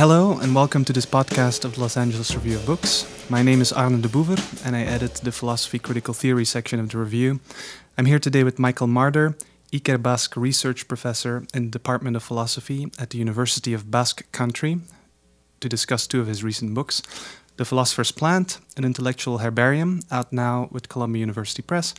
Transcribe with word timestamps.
Hello, 0.00 0.38
and 0.38 0.54
welcome 0.54 0.82
to 0.86 0.94
this 0.94 1.04
podcast 1.04 1.62
of 1.66 1.74
the 1.74 1.82
Los 1.82 1.98
Angeles 1.98 2.34
Review 2.34 2.56
of 2.56 2.64
Books. 2.64 3.04
My 3.28 3.42
name 3.42 3.60
is 3.60 3.70
Arne 3.70 4.00
de 4.00 4.08
Boever, 4.08 4.42
and 4.64 4.74
I 4.74 4.80
edit 4.80 5.16
the 5.16 5.30
philosophy 5.30 5.78
critical 5.78 6.14
theory 6.14 6.46
section 6.46 6.80
of 6.80 6.88
the 6.88 6.96
review. 6.96 7.38
I'm 7.98 8.06
here 8.06 8.18
today 8.18 8.42
with 8.42 8.58
Michael 8.58 8.86
Marder, 8.86 9.38
Ikerbasque 9.74 10.40
research 10.40 10.88
professor 10.88 11.44
in 11.52 11.64
the 11.64 11.70
Department 11.70 12.16
of 12.16 12.22
Philosophy 12.22 12.90
at 12.98 13.10
the 13.10 13.18
University 13.18 13.74
of 13.74 13.90
Basque 13.90 14.24
Country, 14.32 14.80
to 15.60 15.68
discuss 15.68 16.06
two 16.06 16.22
of 16.22 16.28
his 16.28 16.42
recent 16.42 16.72
books 16.72 17.02
The 17.58 17.66
Philosopher's 17.66 18.10
Plant, 18.10 18.58
an 18.78 18.86
intellectual 18.86 19.40
herbarium, 19.40 20.00
out 20.10 20.32
now 20.32 20.70
with 20.72 20.88
Columbia 20.88 21.20
University 21.20 21.60
Press, 21.60 21.92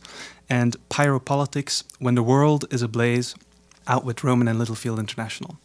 and 0.50 0.74
Pyropolitics, 0.88 1.84
When 2.00 2.16
the 2.16 2.24
World 2.24 2.64
is 2.68 2.82
Ablaze, 2.82 3.36
out 3.86 4.04
with 4.04 4.24
Rowman 4.24 4.48
and 4.48 4.58
Littlefield 4.58 4.98
International. 4.98 5.56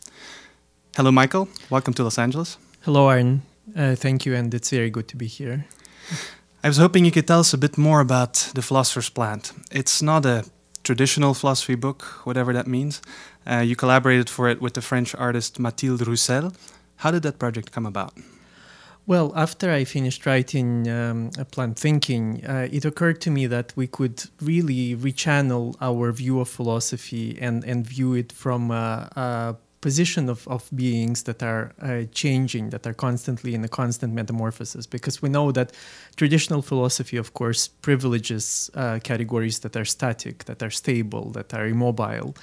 Hello, 0.97 1.11
Michael. 1.11 1.47
Welcome 1.69 1.93
to 1.93 2.03
Los 2.03 2.17
Angeles. 2.17 2.57
Hello, 2.81 3.07
Arne. 3.07 3.43
Uh, 3.75 3.93
thank 3.93 4.25
you, 4.25 4.33
and 4.33 4.51
it's 4.51 4.71
very 4.71 4.89
good 4.89 5.07
to 5.09 5.15
be 5.15 5.27
here. 5.27 5.67
I 6.63 6.67
was 6.69 6.77
hoping 6.77 7.05
you 7.05 7.11
could 7.11 7.27
tell 7.27 7.41
us 7.41 7.53
a 7.53 7.57
bit 7.59 7.77
more 7.77 7.99
about 7.99 8.49
The 8.55 8.63
Philosopher's 8.63 9.07
Plant. 9.07 9.51
It's 9.71 10.01
not 10.01 10.25
a 10.25 10.45
traditional 10.83 11.35
philosophy 11.35 11.75
book, 11.75 12.01
whatever 12.25 12.51
that 12.51 12.65
means. 12.65 12.99
Uh, 13.45 13.57
you 13.57 13.75
collaborated 13.75 14.27
for 14.27 14.49
it 14.49 14.59
with 14.59 14.73
the 14.73 14.81
French 14.81 15.13
artist 15.13 15.59
Mathilde 15.59 16.07
Roussel. 16.07 16.51
How 16.95 17.11
did 17.11 17.21
that 17.21 17.37
project 17.37 17.71
come 17.71 17.85
about? 17.85 18.13
Well, 19.05 19.31
after 19.35 19.71
I 19.71 19.83
finished 19.83 20.25
writing 20.25 20.89
um, 20.89 21.29
Plant 21.51 21.77
Thinking, 21.77 22.43
uh, 22.43 22.69
it 22.71 22.85
occurred 22.85 23.21
to 23.21 23.29
me 23.29 23.45
that 23.45 23.71
we 23.75 23.85
could 23.85 24.23
really 24.41 24.95
rechannel 24.95 25.75
our 25.79 26.11
view 26.11 26.39
of 26.39 26.49
philosophy 26.49 27.37
and, 27.39 27.63
and 27.63 27.85
view 27.85 28.15
it 28.15 28.31
from 28.31 28.71
a, 28.71 29.07
a 29.15 29.55
position 29.81 30.29
of, 30.29 30.47
of 30.47 30.69
beings 30.75 31.23
that 31.23 31.43
are 31.43 31.73
uh, 31.81 32.03
changing, 32.11 32.69
that 32.71 32.87
are 32.87 32.93
constantly 32.93 33.53
in 33.53 33.63
a 33.63 33.67
constant 33.67 34.13
metamorphosis. 34.13 34.87
Because 34.87 35.21
we 35.21 35.29
know 35.29 35.51
that 35.51 35.71
traditional 36.15 36.61
philosophy, 36.61 37.17
of 37.17 37.33
course, 37.33 37.67
privileges 37.67 38.71
uh, 38.73 38.99
categories 39.03 39.59
that 39.59 39.75
are 39.75 39.85
static, 39.85 40.45
that 40.45 40.63
are 40.63 40.71
stable, 40.71 41.31
that 41.31 41.53
are 41.53 41.67
immobile. 41.67 42.35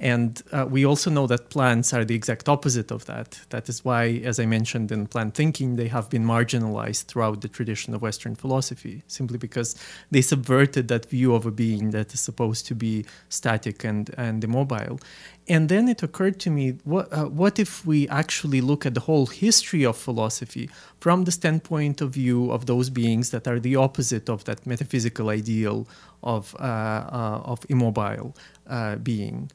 And 0.00 0.42
uh, 0.50 0.66
we 0.66 0.86
also 0.86 1.10
know 1.10 1.26
that 1.26 1.50
plants 1.50 1.92
are 1.92 2.06
the 2.06 2.14
exact 2.14 2.48
opposite 2.48 2.90
of 2.90 3.04
that. 3.04 3.38
That 3.50 3.68
is 3.68 3.84
why, 3.84 4.22
as 4.24 4.40
I 4.40 4.46
mentioned 4.46 4.90
in 4.90 5.06
plant 5.06 5.34
thinking, 5.34 5.76
they 5.76 5.88
have 5.88 6.08
been 6.08 6.24
marginalized 6.24 7.04
throughout 7.04 7.42
the 7.42 7.48
tradition 7.48 7.92
of 7.92 8.00
Western 8.00 8.34
philosophy, 8.34 9.02
simply 9.08 9.36
because 9.36 9.76
they 10.10 10.22
subverted 10.22 10.88
that 10.88 11.04
view 11.10 11.34
of 11.34 11.44
a 11.44 11.50
being 11.50 11.90
that 11.90 12.14
is 12.14 12.20
supposed 12.20 12.66
to 12.68 12.74
be 12.74 13.04
static 13.28 13.84
and, 13.84 14.10
and 14.16 14.42
immobile. 14.42 14.98
And 15.46 15.68
then 15.68 15.86
it 15.86 16.02
occurred 16.02 16.40
to 16.40 16.50
me 16.50 16.78
what, 16.84 17.12
uh, 17.12 17.24
what 17.24 17.58
if 17.58 17.84
we 17.84 18.08
actually 18.08 18.62
look 18.62 18.86
at 18.86 18.94
the 18.94 19.00
whole 19.00 19.26
history 19.26 19.84
of 19.84 19.98
philosophy 19.98 20.70
from 21.00 21.24
the 21.24 21.32
standpoint 21.32 22.00
of 22.00 22.12
view 22.12 22.50
of 22.52 22.64
those 22.64 22.88
beings 22.88 23.30
that 23.30 23.46
are 23.46 23.60
the 23.60 23.76
opposite 23.76 24.30
of 24.30 24.44
that 24.44 24.66
metaphysical 24.66 25.28
ideal 25.28 25.86
of, 26.22 26.54
uh, 26.58 26.62
uh 26.62 27.40
of 27.44 27.66
immobile 27.68 28.34
uh, 28.66 28.96
being? 28.96 29.50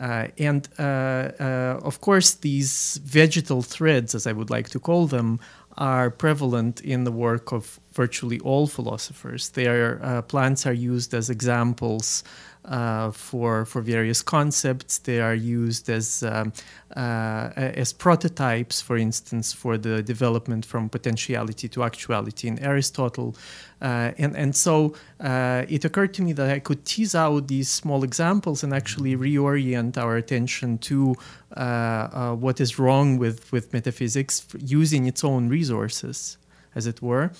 Uh, 0.00 0.28
and 0.38 0.68
uh, 0.78 0.82
uh, 0.82 1.80
of 1.82 2.00
course, 2.00 2.34
these 2.34 3.00
vegetal 3.04 3.62
threads, 3.62 4.14
as 4.14 4.26
I 4.26 4.32
would 4.32 4.50
like 4.50 4.68
to 4.70 4.80
call 4.80 5.06
them, 5.06 5.40
are 5.76 6.10
prevalent 6.10 6.80
in 6.80 7.04
the 7.04 7.12
work 7.12 7.52
of 7.52 7.78
virtually 7.92 8.40
all 8.40 8.66
philosophers. 8.66 9.50
Their 9.50 10.22
plants 10.22 10.66
are 10.66 10.72
used 10.72 11.14
as 11.14 11.30
examples 11.30 12.24
uh, 12.68 13.10
for 13.10 13.64
for 13.64 13.80
various 13.80 14.22
concepts. 14.22 14.98
They 14.98 15.20
are 15.20 15.34
used 15.34 15.88
as 15.88 16.22
um, 16.22 16.52
uh, 16.96 17.50
as 17.56 17.92
prototypes, 17.92 18.80
for 18.80 18.96
instance, 18.96 19.52
for 19.52 19.78
the 19.78 20.02
development 20.02 20.66
from 20.66 20.88
potentiality 20.88 21.68
to 21.68 21.82
actuality 21.82 22.48
in 22.48 22.58
Aristotle, 22.58 23.34
uh, 23.80 24.12
and 24.18 24.36
and 24.36 24.54
so 24.54 24.94
uh, 25.20 25.64
it 25.68 25.84
occurred 25.84 26.12
to 26.14 26.22
me 26.22 26.32
that 26.34 26.50
I 26.50 26.58
could 26.58 26.84
tease 26.84 27.14
out 27.14 27.48
these 27.48 27.70
small 27.70 28.04
examples 28.04 28.62
and 28.62 28.74
actually 28.74 29.16
reorient 29.16 29.96
our 29.96 30.16
attention 30.16 30.78
to 30.78 31.16
uh, 31.56 31.60
uh, 31.60 32.34
what 32.34 32.60
is 32.60 32.78
wrong 32.78 33.18
with 33.18 33.50
with 33.50 33.72
metaphysics 33.72 34.46
using 34.58 35.06
its 35.06 35.24
own 35.24 35.48
resources, 35.48 36.36
as 36.74 36.86
it 36.86 37.00
were 37.00 37.30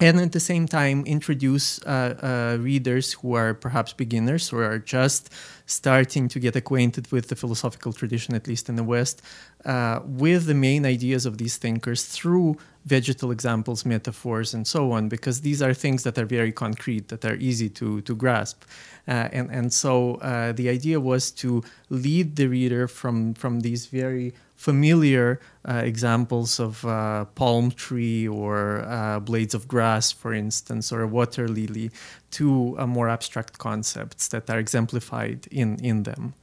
and 0.00 0.20
at 0.20 0.32
the 0.32 0.40
same 0.40 0.66
time 0.66 1.04
introduce 1.06 1.82
uh, 1.82 2.54
uh, 2.56 2.62
readers 2.62 3.14
who 3.14 3.34
are 3.34 3.52
perhaps 3.54 3.92
beginners 3.92 4.52
or 4.52 4.64
are 4.64 4.78
just 4.78 5.32
starting 5.66 6.28
to 6.28 6.38
get 6.38 6.54
acquainted 6.54 7.10
with 7.10 7.28
the 7.28 7.36
philosophical 7.36 7.92
tradition, 7.92 8.34
at 8.34 8.46
least 8.46 8.68
in 8.68 8.76
the 8.76 8.84
West, 8.84 9.22
uh, 9.64 10.00
with 10.04 10.46
the 10.46 10.54
main 10.54 10.86
ideas 10.86 11.26
of 11.26 11.38
these 11.38 11.56
thinkers 11.56 12.04
through 12.04 12.56
vegetal 12.86 13.30
examples, 13.30 13.84
metaphors, 13.84 14.54
and 14.54 14.66
so 14.66 14.92
on, 14.92 15.08
because 15.08 15.42
these 15.42 15.60
are 15.60 15.74
things 15.74 16.04
that 16.04 16.16
are 16.16 16.24
very 16.24 16.52
concrete, 16.52 17.08
that 17.08 17.24
are 17.24 17.36
easy 17.36 17.68
to, 17.68 18.00
to 18.02 18.14
grasp. 18.14 18.62
Uh, 19.06 19.28
and, 19.32 19.50
and 19.50 19.72
so 19.72 20.14
uh, 20.16 20.52
the 20.52 20.68
idea 20.68 20.98
was 20.98 21.30
to 21.30 21.62
lead 21.90 22.36
the 22.36 22.46
reader 22.46 22.88
from, 22.88 23.34
from 23.34 23.60
these 23.60 23.86
very 23.86 24.32
familiar 24.58 25.40
uh, 25.66 25.74
examples 25.84 26.58
of 26.58 26.84
uh, 26.84 27.24
palm 27.36 27.70
tree 27.70 28.26
or 28.26 28.80
uh, 28.80 29.20
blades 29.20 29.54
of 29.54 29.68
grass, 29.68 30.10
for 30.10 30.34
instance, 30.34 30.92
or 30.92 31.00
a 31.00 31.06
water 31.06 31.46
lily, 31.46 31.90
to 32.32 32.76
more 32.86 33.08
abstract 33.08 33.56
concepts 33.58 34.28
that 34.28 34.50
are 34.50 34.58
exemplified 34.58 35.46
in, 35.50 35.78
in 35.82 36.02
them. 36.02 36.34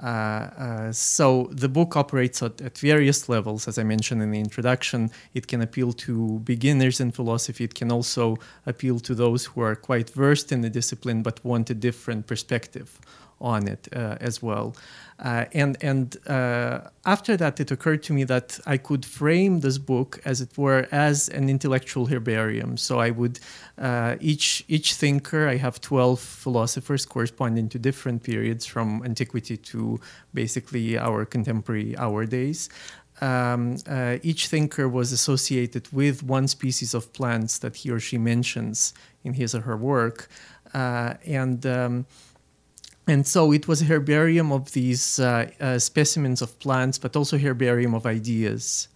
Uh, 0.00 0.06
uh, 0.06 0.92
so 0.92 1.48
the 1.50 1.68
book 1.68 1.96
operates 1.96 2.42
at, 2.42 2.60
at, 2.60 2.78
various 2.78 3.28
levels, 3.28 3.66
as 3.66 3.78
I 3.78 3.82
mentioned 3.82 4.22
in 4.22 4.30
the 4.30 4.38
introduction. 4.38 5.10
It 5.34 5.48
can 5.48 5.60
appeal 5.60 5.92
to 5.92 6.38
beginners 6.44 7.00
in 7.00 7.10
philosophy. 7.10 7.64
It 7.64 7.74
can 7.74 7.90
also 7.90 8.36
appeal 8.64 9.00
to 9.00 9.14
those 9.14 9.46
who 9.46 9.60
are 9.60 9.74
quite 9.74 10.10
versed 10.10 10.52
in 10.52 10.60
the 10.60 10.70
discipline 10.70 11.22
but 11.22 11.44
want 11.44 11.68
a 11.70 11.74
different 11.74 12.28
perspective 12.28 13.00
on 13.40 13.68
it 13.68 13.88
uh, 13.94 14.16
as 14.20 14.42
well. 14.42 14.74
Uh, 15.20 15.44
and 15.52 15.76
and 15.82 16.16
uh, 16.28 16.80
after 17.04 17.36
that, 17.36 17.58
it 17.58 17.70
occurred 17.72 18.02
to 18.04 18.12
me 18.12 18.24
that 18.24 18.60
I 18.66 18.76
could 18.76 19.04
frame 19.04 19.60
this 19.60 19.76
book, 19.78 20.20
as 20.24 20.40
it 20.40 20.56
were, 20.56 20.86
as 20.92 21.28
an 21.28 21.48
intellectual 21.48 22.06
herbarium. 22.06 22.76
So 22.76 23.00
I 23.00 23.10
would 23.10 23.40
uh, 23.78 24.14
each 24.20 24.64
each 24.68 24.94
thinker. 24.94 25.48
I 25.48 25.56
have 25.56 25.80
twelve 25.80 26.20
philosophers 26.20 27.04
corresponding 27.04 27.68
to 27.70 27.78
different 27.78 28.22
periods 28.22 28.64
from 28.64 29.02
antiquity 29.04 29.56
to 29.56 29.98
basically 30.34 30.96
our 30.96 31.24
contemporary 31.24 31.96
our 31.96 32.24
days. 32.26 32.68
Um, 33.20 33.78
uh, 33.88 34.18
each 34.22 34.46
thinker 34.46 34.88
was 34.88 35.10
associated 35.10 35.88
with 35.92 36.22
one 36.22 36.46
species 36.46 36.94
of 36.94 37.12
plants 37.12 37.58
that 37.58 37.74
he 37.74 37.90
or 37.90 37.98
she 37.98 38.18
mentions 38.18 38.94
in 39.24 39.34
his 39.34 39.54
or 39.56 39.62
her 39.62 39.76
work, 39.76 40.28
uh, 40.72 41.14
and 41.26 41.66
um, 41.66 42.06
and 43.08 43.26
so 43.26 43.52
it 43.52 43.66
was 43.66 43.80
a 43.80 43.86
herbarium 43.86 44.52
of 44.52 44.72
these 44.72 45.18
uh, 45.18 45.50
uh, 45.60 45.78
specimens 45.78 46.42
of 46.42 46.58
plants, 46.58 46.98
but 46.98 47.16
also 47.16 47.38
herbarium 47.38 47.94
of 47.94 48.06
ideas. 48.06 48.88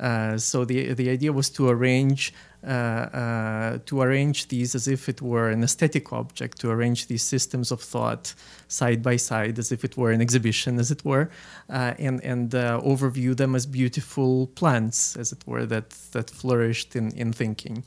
Uh, 0.00 0.38
so 0.38 0.64
the 0.64 0.94
the 0.94 1.10
idea 1.10 1.32
was 1.32 1.50
to 1.50 1.68
arrange 1.68 2.32
uh, 2.66 2.70
uh, 2.70 3.78
to 3.84 4.00
arrange 4.00 4.48
these 4.48 4.74
as 4.74 4.88
if 4.88 5.08
it 5.08 5.20
were 5.20 5.50
an 5.50 5.62
aesthetic 5.62 6.12
object, 6.12 6.60
to 6.60 6.70
arrange 6.70 7.08
these 7.08 7.22
systems 7.22 7.70
of 7.70 7.80
thought 7.80 8.34
side 8.68 9.02
by 9.02 9.16
side 9.16 9.58
as 9.58 9.70
if 9.70 9.84
it 9.84 9.96
were 9.96 10.12
an 10.12 10.20
exhibition, 10.20 10.78
as 10.78 10.90
it 10.90 11.04
were, 11.04 11.28
uh, 11.68 11.94
and 11.98 12.24
and 12.24 12.50
overview 12.50 13.36
them 13.36 13.54
as 13.54 13.66
beautiful 13.66 14.46
plants, 14.54 15.16
as 15.16 15.32
it 15.32 15.46
were, 15.46 15.66
that 15.66 15.90
that 16.12 16.30
flourished 16.30 16.96
in 16.96 17.10
in 17.16 17.32
thinking. 17.32 17.84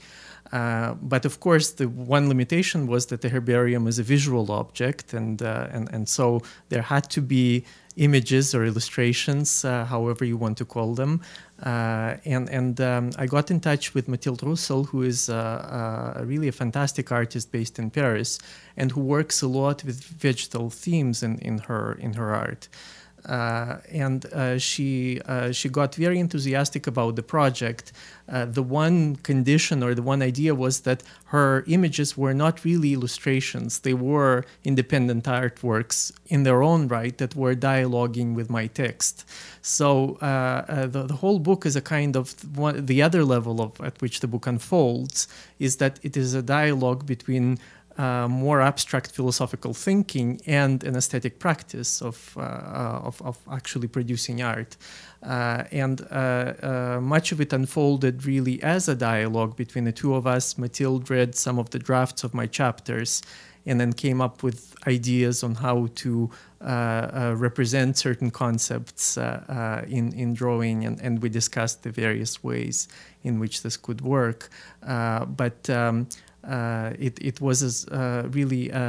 Uh, 0.51 0.95
but 1.01 1.25
of 1.25 1.39
course, 1.39 1.71
the 1.71 1.87
one 1.87 2.27
limitation 2.27 2.87
was 2.87 3.05
that 3.05 3.21
the 3.21 3.29
herbarium 3.29 3.87
is 3.87 3.99
a 3.99 4.03
visual 4.03 4.51
object, 4.51 5.13
and 5.13 5.41
uh, 5.41 5.67
and 5.71 5.89
and 5.93 6.09
so 6.09 6.41
there 6.69 6.81
had 6.81 7.09
to 7.09 7.21
be 7.21 7.63
images 7.97 8.55
or 8.55 8.65
illustrations, 8.65 9.65
uh, 9.65 9.85
however 9.85 10.25
you 10.25 10.37
want 10.37 10.57
to 10.57 10.65
call 10.65 10.93
them. 10.95 11.21
Uh, 11.63 12.15
and 12.25 12.49
and 12.49 12.81
um, 12.81 13.11
I 13.17 13.27
got 13.27 13.51
in 13.51 13.59
touch 13.59 13.93
with 13.93 14.07
Mathilde 14.07 14.43
Roussel, 14.43 14.85
who 14.85 15.03
is 15.03 15.29
uh, 15.29 16.21
really 16.25 16.47
a 16.47 16.51
fantastic 16.51 17.11
artist 17.11 17.51
based 17.51 17.79
in 17.79 17.89
Paris, 17.89 18.39
and 18.75 18.91
who 18.91 19.01
works 19.01 19.41
a 19.41 19.47
lot 19.47 19.83
with 19.83 20.03
vegetal 20.03 20.69
themes 20.69 21.23
in, 21.23 21.37
in 21.39 21.59
her 21.59 21.93
in 21.93 22.13
her 22.13 22.35
art. 22.35 22.67
Uh, 23.25 23.77
and 23.91 24.25
uh, 24.33 24.57
she 24.57 25.21
uh, 25.25 25.51
she 25.51 25.69
got 25.69 25.95
very 25.95 26.19
enthusiastic 26.19 26.87
about 26.87 27.15
the 27.15 27.23
project. 27.23 27.91
Uh, 28.27 28.45
the 28.45 28.63
one 28.63 29.15
condition 29.17 29.83
or 29.83 29.93
the 29.93 30.01
one 30.01 30.21
idea 30.21 30.55
was 30.55 30.81
that 30.81 31.03
her 31.25 31.63
images 31.67 32.17
were 32.17 32.33
not 32.33 32.65
really 32.65 32.93
illustrations; 32.93 33.79
they 33.79 33.93
were 33.93 34.43
independent 34.63 35.25
artworks 35.25 36.11
in 36.27 36.43
their 36.43 36.63
own 36.63 36.87
right 36.87 37.17
that 37.17 37.35
were 37.35 37.55
dialoguing 37.55 38.33
with 38.33 38.49
my 38.49 38.67
text. 38.67 39.25
So 39.61 40.17
uh, 40.21 40.25
uh, 40.25 40.87
the, 40.87 41.03
the 41.03 41.15
whole 41.15 41.39
book 41.39 41.65
is 41.65 41.75
a 41.75 41.81
kind 41.81 42.15
of 42.15 42.33
one, 42.57 42.85
the 42.85 43.01
other 43.01 43.23
level 43.23 43.61
of 43.61 43.79
at 43.81 44.01
which 44.01 44.21
the 44.21 44.27
book 44.27 44.47
unfolds 44.47 45.27
is 45.59 45.77
that 45.77 45.99
it 46.01 46.17
is 46.17 46.33
a 46.33 46.41
dialogue 46.41 47.05
between 47.05 47.59
uh, 47.97 48.27
more 48.27 48.61
abstract 48.61 49.11
philosophical 49.11 49.73
thinking 49.73 50.41
and 50.45 50.83
an 50.83 50.95
aesthetic 50.95 51.39
practice 51.39 52.01
of, 52.01 52.35
uh, 52.37 52.41
uh 52.41 53.01
of, 53.03 53.21
of, 53.21 53.37
actually 53.51 53.87
producing 53.87 54.41
art. 54.41 54.77
Uh, 55.23 55.63
and 55.71 56.01
uh, 56.11 56.99
much 57.01 57.31
of 57.31 57.39
it 57.39 57.53
unfolded 57.53 58.25
really 58.25 58.61
as 58.63 58.87
a 58.87 58.95
dialogue 58.95 59.55
between 59.55 59.83
the 59.83 59.91
two 59.91 60.15
of 60.15 60.25
us. 60.25 60.57
Mathilde 60.57 61.09
read 61.09 61.35
some 61.35 61.59
of 61.59 61.69
the 61.69 61.79
drafts 61.79 62.23
of 62.23 62.33
my 62.33 62.47
chapters 62.47 63.21
and 63.65 63.79
then 63.79 63.93
came 63.93 64.21
up 64.21 64.41
with 64.41 64.75
ideas 64.87 65.43
on 65.43 65.55
how 65.55 65.87
to 65.93 66.29
uh, 66.61 66.65
uh, 66.65 67.35
represent 67.37 67.97
certain 67.97 68.31
concepts 68.31 69.17
uh, 69.17 69.83
in, 69.87 70.13
in 70.13 70.33
drawing, 70.33 70.85
and, 70.85 70.99
and 71.01 71.21
we 71.21 71.29
discussed 71.29 71.83
the 71.83 71.89
various 71.91 72.43
ways 72.43 72.87
in 73.23 73.39
which 73.39 73.63
this 73.63 73.77
could 73.77 74.01
work. 74.01 74.49
but 74.81 75.69
um, 75.69 76.07
uh, 76.43 76.91
it, 76.97 77.19
it 77.21 77.39
was 77.39 77.87
uh, 77.87 78.27
really 78.31 78.71
uh, 78.71 78.79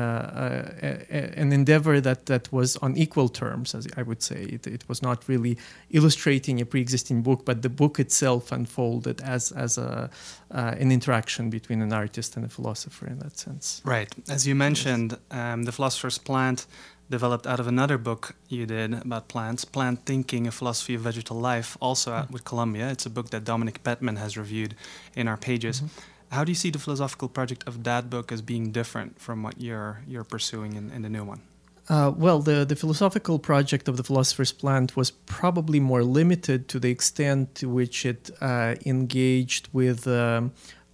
an 1.38 1.52
endeavor 1.52 2.00
that, 2.00 2.26
that 2.26 2.50
was 2.52 2.76
on 2.78 2.96
equal 2.96 3.28
terms, 3.28 3.74
as 3.74 3.86
I 3.96 4.02
would 4.02 4.22
say. 4.22 4.42
It, 4.44 4.66
it 4.66 4.88
was 4.88 5.02
not 5.02 5.28
really 5.28 5.58
illustrating 5.90 6.60
a 6.60 6.64
pre-existing 6.64 7.22
book, 7.22 7.44
but 7.44 7.62
the 7.62 7.68
book 7.68 8.00
itself 8.00 8.52
unfolded 8.52 9.20
as, 9.20 9.52
as 9.52 9.78
a, 9.78 10.08
an 10.50 10.90
interaction 10.90 11.50
between 11.50 11.82
an 11.82 11.92
artist 11.92 12.36
and 12.36 12.44
a 12.44 12.48
philosopher 12.48 13.06
in 13.06 13.18
that 13.18 13.38
sense. 13.38 13.82
Right. 13.84 14.12
As 14.30 14.46
you 14.46 14.54
mentioned, 14.54 15.18
um, 15.30 15.64
The 15.64 15.72
Philosopher's 15.72 16.18
Plant 16.18 16.66
developed 17.10 17.46
out 17.46 17.60
of 17.60 17.66
another 17.66 17.98
book 17.98 18.34
you 18.48 18.64
did 18.64 18.94
about 18.94 19.28
plants, 19.28 19.64
Plant 19.66 20.06
Thinking, 20.06 20.46
A 20.46 20.50
Philosophy 20.50 20.94
of 20.94 21.02
Vegetal 21.02 21.38
Life, 21.38 21.76
also 21.80 22.12
out 22.12 22.24
mm-hmm. 22.24 22.32
with 22.32 22.44
Columbia. 22.44 22.90
It's 22.90 23.06
a 23.06 23.10
book 23.10 23.28
that 23.30 23.44
Dominic 23.44 23.82
Pettman 23.82 24.16
has 24.16 24.38
reviewed 24.38 24.74
in 25.14 25.28
our 25.28 25.36
pages. 25.36 25.82
Mm-hmm. 25.82 26.11
How 26.32 26.44
do 26.44 26.50
you 26.50 26.56
see 26.56 26.70
the 26.70 26.78
philosophical 26.78 27.28
project 27.28 27.62
of 27.66 27.84
that 27.84 28.08
book 28.08 28.32
as 28.32 28.40
being 28.40 28.72
different 28.72 29.20
from 29.20 29.42
what 29.42 29.60
you're 29.60 30.00
you're 30.08 30.24
pursuing 30.24 30.72
in, 30.74 30.90
in 30.90 31.02
the 31.02 31.10
new 31.10 31.24
one? 31.24 31.42
Uh, 31.88 32.12
well, 32.16 32.38
the, 32.40 32.64
the 32.64 32.76
philosophical 32.76 33.38
project 33.38 33.88
of 33.88 33.96
the 33.96 34.04
Philosopher's 34.04 34.52
Plant 34.52 34.96
was 34.96 35.10
probably 35.10 35.80
more 35.80 36.04
limited 36.04 36.68
to 36.68 36.78
the 36.78 36.90
extent 36.90 37.56
to 37.56 37.68
which 37.68 38.06
it 38.06 38.30
uh, 38.40 38.76
engaged 38.86 39.68
with 39.72 40.06
um, 40.06 40.52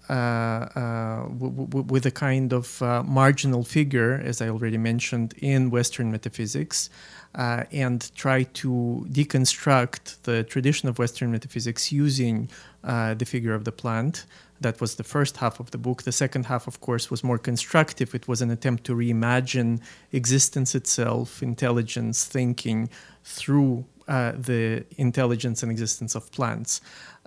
uh, 0.09 0.13
uh 0.13 1.23
w- 1.29 1.67
w- 1.67 1.87
with 1.93 2.07
a 2.07 2.11
kind 2.11 2.53
of 2.53 2.81
uh, 2.83 3.03
marginal 3.03 3.63
figure, 3.63 4.15
as 4.25 4.41
I 4.41 4.49
already 4.49 4.79
mentioned, 4.79 5.35
in 5.37 5.71
Western 5.71 6.11
metaphysics, 6.11 6.89
uh, 7.35 7.65
and 7.73 8.11
try 8.15 8.43
to 8.43 9.07
deconstruct 9.11 10.23
the 10.23 10.45
tradition 10.45 10.89
of 10.89 10.99
Western 10.99 11.31
metaphysics 11.31 11.93
using 11.93 12.49
the 12.83 13.25
figure 13.27 13.55
of 13.55 13.65
the 13.65 13.73
plant. 13.73 14.25
That 14.61 14.81
was 14.81 14.97
the 14.97 15.05
first 15.05 15.37
half 15.37 15.61
of 15.61 15.71
the 15.71 15.79
book. 15.79 16.03
The 16.03 16.13
second 16.13 16.47
half, 16.47 16.67
of 16.67 16.81
course, 16.81 17.11
was 17.11 17.23
more 17.23 17.39
constructive. 17.39 18.15
It 18.15 18.27
was 18.27 18.43
an 18.43 18.51
attempt 18.51 18.85
to 18.85 18.95
reimagine 18.95 19.81
existence 20.13 20.75
itself, 20.75 21.43
intelligence, 21.43 22.25
thinking 22.25 22.91
through 23.23 23.85
uh, 24.09 24.33
the 24.33 24.85
intelligence 24.97 25.63
and 25.63 25.71
existence 25.71 26.15
of 26.15 26.33
plants. 26.33 26.81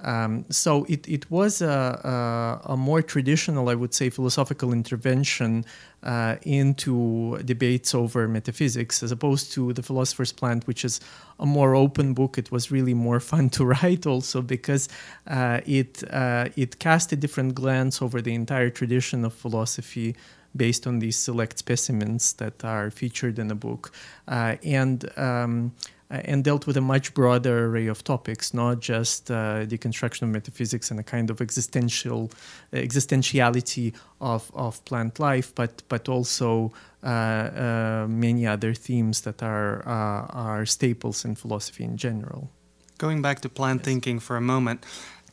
Um, 0.03 0.45
so 0.49 0.85
it, 0.85 1.07
it 1.07 1.29
was 1.29 1.61
a, 1.61 2.59
a, 2.65 2.73
a, 2.73 2.77
more 2.77 3.03
traditional, 3.03 3.69
I 3.69 3.75
would 3.75 3.93
say, 3.93 4.09
philosophical 4.09 4.73
intervention 4.73 5.63
uh, 6.01 6.37
into 6.41 7.37
debates 7.45 7.93
over 7.93 8.27
metaphysics, 8.27 9.03
as 9.03 9.11
opposed 9.11 9.51
to 9.53 9.73
The 9.73 9.83
Philosopher's 9.83 10.31
Plant, 10.31 10.65
which 10.65 10.83
is 10.83 10.99
a 11.39 11.45
more 11.45 11.75
open 11.75 12.15
book. 12.15 12.39
It 12.39 12.51
was 12.51 12.71
really 12.71 12.95
more 12.95 13.19
fun 13.31 13.49
to 13.51 13.65
write, 13.65 14.07
also 14.07 14.41
because 14.41 14.89
uh, 15.27 15.61
it 15.65 16.03
uh, 16.11 16.49
it 16.55 16.79
cast 16.79 17.11
a 17.11 17.15
different 17.15 17.53
glance 17.53 18.01
over 18.01 18.21
the 18.21 18.33
entire 18.33 18.71
tradition 18.71 19.23
of 19.23 19.33
philosophy 19.33 20.15
based 20.55 20.87
on 20.87 20.99
these 20.99 21.15
select 21.15 21.59
specimens 21.59 22.33
that 22.33 22.65
are 22.65 22.89
featured 22.89 23.37
in 23.37 23.49
the 23.49 23.55
book, 23.55 23.91
uh, 24.27 24.55
and. 24.63 25.15
Um, 25.17 25.73
and 26.11 26.43
dealt 26.43 26.67
with 26.67 26.75
a 26.77 26.81
much 26.81 27.13
broader 27.13 27.67
array 27.67 27.87
of 27.87 28.03
topics, 28.03 28.53
not 28.53 28.81
just 28.81 29.31
uh, 29.31 29.65
deconstruction 29.65 30.23
of 30.23 30.29
metaphysics 30.29 30.91
and 30.91 30.99
a 30.99 31.03
kind 31.03 31.29
of 31.29 31.39
existential 31.41 32.29
existentiality 32.73 33.93
of, 34.19 34.51
of 34.53 34.83
plant 34.85 35.19
life, 35.19 35.55
but 35.55 35.83
but 35.87 36.09
also 36.09 36.71
uh, 37.03 37.07
uh, 37.07 38.07
many 38.09 38.45
other 38.45 38.73
themes 38.73 39.21
that 39.21 39.41
are 39.41 39.87
uh, 39.87 40.27
are 40.33 40.65
staples 40.65 41.23
in 41.23 41.35
philosophy 41.35 41.83
in 41.83 41.95
general. 41.95 42.49
Going 42.97 43.21
back 43.21 43.39
to 43.41 43.49
plant 43.49 43.79
yes. 43.79 43.85
thinking 43.85 44.19
for 44.19 44.35
a 44.35 44.41
moment, 44.41 44.85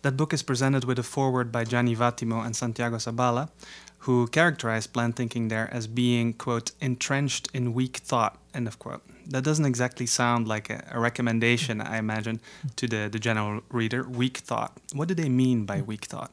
that 0.03 0.17
book 0.17 0.33
is 0.33 0.43
presented 0.43 0.85
with 0.85 0.99
a 0.99 1.03
foreword 1.03 1.51
by 1.51 1.65
Gianni 1.65 1.97
Vattimo 1.97 2.45
and 2.45 2.55
Santiago 2.55 2.97
Zabala, 2.97 3.51
who 3.99 4.29
characterize 4.29 4.87
plant 4.87 5.17
thinking 5.17 5.49
there 5.49 5.69
as 5.73 5.87
being 5.87 6.33
quote 6.33 6.71
entrenched 6.81 7.49
in 7.53 7.75
weak 7.75 7.97
thought 7.97 8.39
end 8.59 8.69
of 8.69 8.79
quote 8.79 9.03
that 9.29 9.45
doesn't 9.45 9.67
exactly 9.67 10.07
sound 10.07 10.49
like 10.49 10.71
a, 10.71 10.83
a, 10.91 10.99
recommendation, 10.99 11.81
I 11.81 11.99
imagine, 11.99 12.41
to 12.77 12.87
the, 12.87 13.09
the 13.11 13.19
general 13.19 13.61
reader. 13.71 14.03
Weak 14.09 14.39
thought. 14.39 14.73
What 14.93 15.09
do 15.09 15.15
they 15.15 15.29
mean 15.29 15.67
by 15.67 15.83
weak 15.83 16.07
thought? 16.07 16.33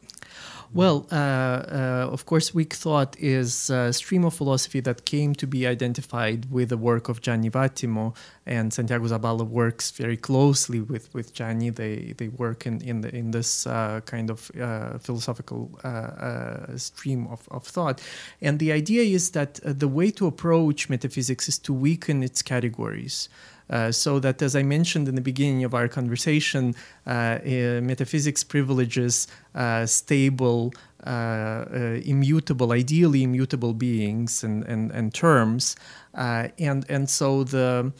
Well, 0.74 1.08
uh, 1.10 1.16
uh, 1.16 2.10
of 2.12 2.26
course, 2.26 2.54
weak 2.54 2.74
thought 2.74 3.16
is 3.18 3.70
a 3.70 3.94
stream 3.94 4.26
of 4.26 4.34
philosophy 4.34 4.82
that 4.82 5.06
came 5.06 5.34
to 5.36 5.48
be 5.48 5.66
identified 5.66 6.52
with 6.52 6.68
the 6.68 6.78
work 6.78 7.08
of 7.08 7.22
Gianni 7.22 7.50
Vattimo, 7.50 8.14
and 8.46 8.74
Santiago 8.74 9.06
Zabala 9.08 9.48
works 9.48 9.92
very 9.92 10.18
closely 10.18 10.82
with, 10.82 11.14
with 11.14 11.34
Gianni. 11.34 11.70
They 11.70 12.14
they 12.18 12.28
work 12.28 12.66
in 12.66 12.82
in, 12.82 13.02
the, 13.02 13.16
in 13.16 13.32
this 13.32 13.66
uh, 13.68 14.02
kind 14.06 14.30
of 14.30 14.52
uh, 14.60 14.98
philosophical 14.98 15.80
uh, 15.84 15.88
uh, 15.88 16.78
stream 16.78 17.28
of, 17.28 17.48
of 17.52 17.64
thought, 17.64 18.02
and 18.42 18.60
the 18.60 18.72
idea 18.74 19.04
is 19.04 19.32
that 19.32 19.60
the 19.64 19.88
way 19.88 20.12
to 20.12 20.28
approach 20.28 20.90
metaphysics 20.90 21.48
is 21.48 21.58
to 21.60 21.74
weaken 21.74 22.22
its 22.22 22.42
categories. 22.42 23.30
Uh, 23.70 23.92
so 23.92 24.20
that, 24.20 24.42
as 24.42 24.56
I 24.56 24.64
mentioned 24.64 25.08
in 25.08 25.16
the 25.16 25.22
beginning 25.22 25.64
of 25.64 25.74
our 25.74 25.88
conversation, 25.88 26.76
uh, 27.08 27.10
uh, 27.10 27.82
metaphysics 27.82 28.44
privileges 28.44 29.28
uh, 29.56 29.86
stable, 29.86 30.74
uh, 31.04 31.66
immutable, 32.04 32.72
ideally 32.72 33.24
immutable 33.24 33.74
beings 33.74 34.44
and, 34.44 34.64
and, 34.66 34.92
and 34.92 35.14
terms. 35.14 35.76
and, 36.14 36.86
and 36.90 37.10
so 37.10 37.44
the, 37.44 37.92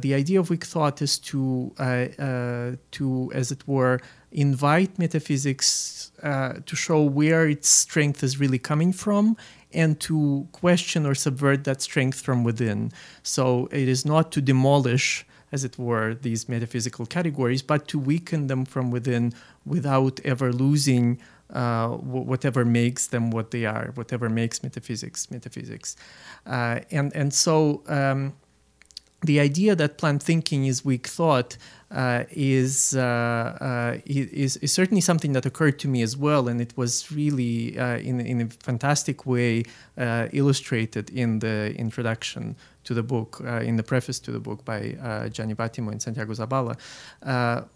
the 0.00 0.14
idea 0.14 0.40
of 0.40 0.50
weak 0.50 0.64
thought 0.64 1.00
is 1.02 1.18
to, 1.18 1.72
to, 2.90 3.32
as 3.34 3.52
it 3.52 3.66
were, 3.66 4.00
invite 4.34 4.98
metaphysics 4.98 6.12
to 6.22 6.76
show 6.76 7.02
where 7.02 7.48
its 7.48 7.68
strength 7.68 8.22
is 8.22 8.40
really 8.40 8.58
coming 8.58 8.92
from 8.92 9.36
and 9.72 9.98
to 10.00 10.48
question 10.52 11.06
or 11.06 11.14
subvert 11.14 11.64
that 11.64 11.82
strength 11.82 12.20
from 12.20 12.44
within. 12.44 12.92
So 13.22 13.68
it 13.72 13.88
is 13.88 14.04
not 14.04 14.32
to 14.32 14.40
demolish, 14.40 15.26
as 15.52 15.64
it 15.64 15.78
were, 15.78 16.14
these 16.14 16.48
metaphysical 16.48 17.06
categories, 17.06 17.62
but 17.62 17.88
to 17.88 17.98
weaken 17.98 18.46
them 18.46 18.64
from 18.64 18.90
within 18.90 19.32
without 19.64 20.20
ever 20.24 20.52
losing 20.52 21.18
uh, 21.52 21.88
whatever 21.88 22.64
makes 22.64 23.08
them 23.08 23.30
what 23.30 23.50
they 23.50 23.64
are, 23.64 23.90
whatever 23.94 24.28
makes 24.28 24.62
metaphysics 24.62 25.30
metaphysics. 25.30 25.96
Uh, 26.46 26.80
and, 26.90 27.14
and 27.14 27.34
so 27.34 27.82
um, 27.86 28.34
the 29.22 29.40
idea 29.40 29.74
that 29.74 29.98
plant 29.98 30.22
thinking 30.22 30.66
is 30.66 30.84
weak 30.84 31.06
thought 31.06 31.56
uh, 31.94 32.24
is, 32.30 32.96
uh, 32.96 33.00
uh, 33.60 33.98
is, 34.04 34.56
is 34.56 34.72
certainly 34.72 35.00
something 35.00 35.32
that 35.32 35.46
occurred 35.46 35.78
to 35.78 35.86
me 35.86 36.02
as 36.02 36.16
well, 36.16 36.48
and 36.48 36.60
it 36.60 36.76
was 36.76 37.12
really 37.12 37.78
uh, 37.78 37.98
in 37.98 38.20
in 38.20 38.40
a 38.40 38.48
fantastic 38.48 39.24
way 39.24 39.62
illustrated 40.32 41.08
in 41.10 41.38
the 41.38 41.72
introduction 41.78 42.56
to 42.82 42.94
the 42.94 43.02
book, 43.02 43.40
in 43.62 43.76
the 43.76 43.82
preface 43.82 44.18
to 44.18 44.32
the 44.32 44.40
book 44.40 44.64
by 44.64 44.80
Gianni 45.32 45.54
Vattimo 45.54 45.92
and 45.92 46.02
Santiago 46.02 46.32
Zabala. 46.32 46.76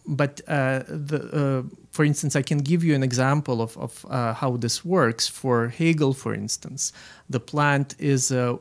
but 0.07 0.37
the, 0.47 1.65
for 1.93 2.05
instance, 2.05 2.35
I 2.35 2.43
can 2.43 2.59
give 2.59 2.83
you 2.83 2.97
an 2.97 3.05
example 3.05 3.63
of, 3.63 3.79
of 3.79 4.05
how 4.37 4.57
this 4.57 4.85
works. 4.85 5.29
For 5.29 5.69
Hegel, 5.69 6.13
for 6.13 6.35
instance, 6.35 6.93
the 7.31 7.41
plant 7.41 7.95
is 8.01 8.33
a, 8.33 8.59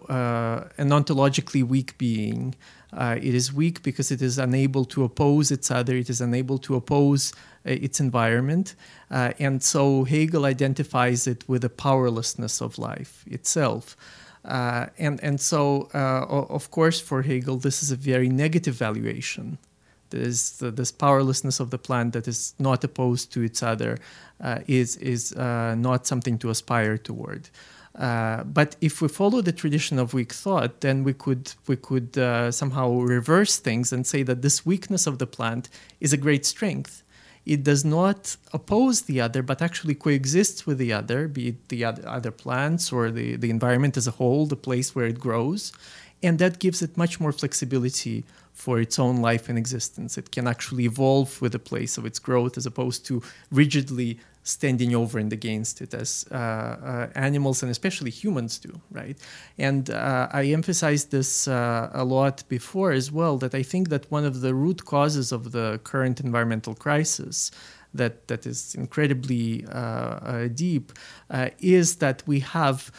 an 0.78 0.90
ontologically 0.90 1.64
weak 1.64 1.98
being. 1.98 2.54
Uh, 2.98 3.16
it 3.22 3.36
is 3.36 3.54
weak 3.54 3.84
because 3.84 4.10
it 4.10 4.24
is 4.24 4.40
unable 4.40 4.84
to 4.84 5.04
oppose 5.04 5.52
its 5.52 5.70
other, 5.70 5.96
it 5.96 6.10
is 6.10 6.20
unable 6.20 6.58
to 6.58 6.76
oppose 6.76 7.32
uh, 7.32 7.70
its 7.70 8.00
environment. 8.00 8.74
Uh, 9.12 9.32
and 9.38 9.62
so 9.62 10.04
Hegel 10.04 10.46
identifies 10.46 11.28
it 11.28 11.48
with 11.48 11.62
the 11.62 11.70
powerlessness 11.70 12.60
of 12.60 12.80
life 12.80 13.24
itself. 13.28 13.96
Uh, 14.44 14.88
and, 14.98 15.24
and 15.24 15.40
so, 15.40 15.90
uh, 15.94 16.26
of 16.28 16.72
course, 16.72 17.00
for 17.00 17.22
Hegel, 17.22 17.58
this 17.58 17.84
is 17.84 17.92
a 17.92 17.96
very 17.96 18.30
negative 18.30 18.74
valuation. 18.74 19.60
This, 20.10 20.52
this 20.52 20.92
powerlessness 20.92 21.60
of 21.60 21.70
the 21.70 21.78
plant 21.78 22.14
that 22.14 22.28
is 22.28 22.56
not 22.58 22.84
opposed 22.84 23.32
to 23.34 23.42
its 23.44 23.62
other 23.62 23.98
uh, 24.42 24.60
is, 24.66 24.96
is 24.98 25.36
not 25.36 26.08
something 26.08 26.38
to 26.40 26.50
aspire 26.50 26.98
toward. 26.98 27.50
Uh, 27.98 28.44
but 28.44 28.76
if 28.80 29.02
we 29.02 29.08
follow 29.08 29.42
the 29.42 29.52
tradition 29.52 29.98
of 29.98 30.14
weak 30.14 30.32
thought, 30.32 30.82
then 30.82 31.04
we 31.04 31.14
could 31.14 31.52
we 31.68 31.76
could 31.76 32.16
uh, 32.18 32.52
somehow 32.52 32.92
reverse 33.00 33.58
things 33.58 33.92
and 33.92 34.06
say 34.06 34.22
that 34.24 34.44
this 34.44 34.66
weakness 34.66 35.08
of 35.08 35.18
the 35.18 35.26
plant 35.26 35.68
is 36.00 36.14
a 36.14 36.18
great 36.18 36.46
strength, 36.46 37.04
it 37.48 37.64
does 37.64 37.86
not 37.86 38.36
oppose 38.52 39.04
the 39.04 39.22
other, 39.22 39.42
but 39.42 39.62
actually 39.62 39.96
coexists 39.96 40.68
with 40.68 40.78
the 40.78 40.92
other, 40.92 41.30
be 41.30 41.48
it 41.48 41.70
the 41.70 41.86
other, 41.86 42.30
plants 42.30 42.92
or 42.92 43.10
the, 43.10 43.38
the 43.38 43.50
environment 43.50 43.96
as 43.96 44.06
a 44.06 44.12
whole, 44.12 44.46
the 44.46 44.58
place 44.58 44.94
where 44.94 45.06
it 45.06 45.18
grows. 45.18 45.72
And 46.22 46.40
that 46.40 46.60
gives 46.60 46.82
it 46.82 46.98
much 46.98 47.22
more 47.22 47.32
flexibility 47.32 48.26
for 48.54 48.82
its 48.82 49.00
own 49.00 49.18
life 49.18 49.48
and 49.48 49.58
existence. 49.58 50.18
It 50.18 50.32
can 50.32 50.46
actually 50.46 50.84
evolve 50.84 51.42
with 51.42 51.54
the 51.54 51.60
place 51.60 51.98
of 51.98 52.06
its 52.06 52.20
growth 52.20 52.58
as 52.58 52.66
opposed 52.66 53.06
to 53.06 53.24
rigidly 53.50 54.20
standing 54.48 54.96
over 54.96 55.20
and 55.20 55.34
against 55.34 55.82
it 55.82 55.94
as 55.94 56.26
uh, 56.32 56.36
uh, 56.36 57.10
animals 57.16 57.62
and 57.62 57.70
especially 57.70 58.10
humans 58.10 58.58
do, 58.58 58.80
right? 58.92 59.18
And 59.58 59.90
uh, 59.90 60.30
I 60.32 60.46
emphasized 60.46 61.12
this 61.12 61.48
uh, 61.48 61.90
a 61.94 62.06
lot 62.06 62.44
before 62.48 62.92
as 62.92 63.12
well 63.12 63.38
that 63.40 63.54
I 63.54 63.62
think 63.62 63.90
that 63.90 64.10
one 64.10 64.24
of 64.24 64.40
the 64.42 64.54
root 64.54 64.86
causes 64.86 65.32
of 65.34 65.52
the 65.52 65.82
current 65.84 66.22
environmental 66.22 66.76
crisis 66.76 67.52
that 67.94 68.28
that 68.28 68.46
is 68.46 68.76
incredibly 68.76 69.66
uh, 69.66 69.80
uh, 69.80 70.48
deep 70.48 70.92
is 71.60 71.96
that 71.98 72.22
we 72.28 72.40
have 72.42 72.92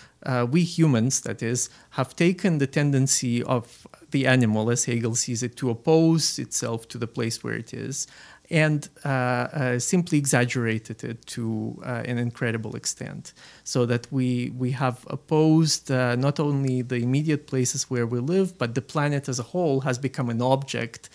we 0.50 0.62
humans 0.62 1.20
that 1.20 1.42
is 1.42 1.70
have 1.90 2.16
taken 2.16 2.58
the 2.58 2.66
tendency 2.66 3.42
of 3.42 3.86
the 4.10 4.26
animal 4.26 4.70
as 4.70 4.86
Hegel 4.86 5.14
sees 5.14 5.42
it 5.42 5.56
to 5.56 5.70
oppose 5.70 6.38
itself 6.38 6.88
to 6.88 6.98
the 6.98 7.06
place 7.06 7.44
where 7.44 7.54
it 7.54 7.72
is 7.72 8.06
and 8.50 8.88
uh, 9.04 9.08
uh, 9.08 9.78
simply 9.78 10.16
exaggerated 10.16 11.04
it 11.04 11.26
to 11.26 11.80
uh, 11.84 12.02
an 12.06 12.18
incredible 12.18 12.74
extent. 12.76 13.32
So 13.64 13.84
that 13.86 14.10
we 14.10 14.50
we 14.56 14.70
have 14.72 15.06
opposed 15.08 15.90
not 15.90 16.40
only 16.40 16.82
the 16.82 16.96
immediate 16.96 17.46
places 17.46 17.90
where 17.90 18.06
we 18.06 18.20
live 18.20 18.56
but 18.58 18.74
the 18.74 18.82
planet 18.82 19.28
as 19.28 19.38
a 19.38 19.42
whole 19.42 19.80
has 19.80 19.98
become 19.98 20.30
an 20.30 20.40
object 20.40 21.10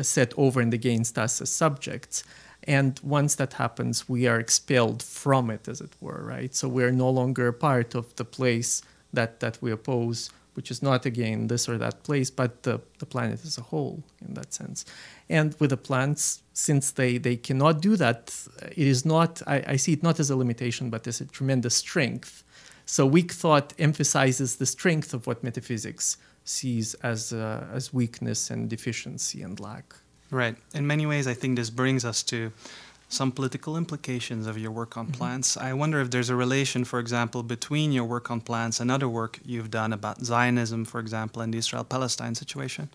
set 0.00 0.34
over 0.36 0.60
and 0.60 0.74
against 0.74 1.16
us 1.18 1.40
as 1.40 1.50
subjects. 1.50 2.24
And 2.64 2.98
once 3.02 3.36
that 3.36 3.54
happens 3.54 4.08
we 4.08 4.26
are 4.26 4.40
expelled 4.40 5.02
from 5.02 5.50
it 5.50 5.68
as 5.68 5.80
it 5.80 5.94
were 6.00 6.22
right? 6.24 6.54
So 6.54 6.68
we're 6.68 6.92
no 6.92 7.10
longer 7.10 7.48
a 7.48 7.52
part 7.52 7.94
of 7.94 8.14
the 8.16 8.24
place 8.24 8.82
that 9.12 9.40
that 9.40 9.58
we 9.60 9.70
oppose 9.70 10.30
which 10.54 10.70
is 10.70 10.82
not 10.82 11.06
again 11.06 11.46
this 11.46 11.68
or 11.68 11.78
that 11.78 12.02
place 12.02 12.30
but 12.30 12.62
the, 12.62 12.80
the 12.98 13.06
planet 13.06 13.40
as 13.44 13.58
a 13.58 13.62
whole 13.62 14.02
in 14.26 14.34
that 14.34 14.52
sense. 14.52 14.84
And 15.28 15.54
with 15.58 15.70
the 15.70 15.76
plants 15.76 16.42
since 16.52 16.90
they 16.92 17.18
they 17.18 17.36
cannot 17.36 17.80
do 17.80 17.96
that 17.96 18.34
it 18.62 18.86
is 18.86 19.04
not 19.04 19.42
I, 19.46 19.64
I 19.66 19.76
see 19.76 19.92
it 19.94 20.02
not 20.02 20.20
as 20.20 20.30
a 20.30 20.36
limitation 20.36 20.90
but 20.90 21.06
as 21.06 21.20
a 21.20 21.26
tremendous 21.26 21.76
strength. 21.76 22.44
So 22.84 23.06
weak 23.06 23.32
thought 23.32 23.72
emphasizes 23.78 24.56
the 24.56 24.66
strength 24.66 25.14
of 25.14 25.26
what 25.26 25.42
metaphysics 25.42 26.16
sees 26.44 26.94
as 26.94 27.32
uh, 27.32 27.66
as 27.72 27.92
weakness 27.92 28.50
and 28.50 28.68
deficiency 28.68 29.42
and 29.42 29.58
lack. 29.60 29.94
Right. 30.30 30.56
In 30.74 30.86
many 30.86 31.04
ways, 31.04 31.26
I 31.26 31.34
think 31.34 31.56
this 31.56 31.68
brings 31.68 32.04
us 32.04 32.22
to 32.24 32.52
some 33.12 33.30
political 33.30 33.76
implications 33.76 34.46
of 34.46 34.56
your 34.56 34.70
work 34.70 34.96
on 34.96 35.06
mm-hmm. 35.06 35.18
plants. 35.18 35.56
I 35.56 35.72
wonder 35.74 36.00
if 36.00 36.10
there's 36.10 36.30
a 36.30 36.36
relation, 36.36 36.84
for 36.84 36.98
example, 36.98 37.42
between 37.42 37.92
your 37.92 38.04
work 38.04 38.30
on 38.30 38.40
plants 38.40 38.80
and 38.80 38.90
other 38.90 39.08
work 39.08 39.38
you've 39.44 39.70
done 39.70 39.92
about 39.92 40.24
Zionism, 40.24 40.84
for 40.84 40.98
example, 40.98 41.42
and 41.42 41.52
the 41.52 41.58
Israel 41.58 41.84
Palestine 41.84 42.34
situation. 42.34 42.88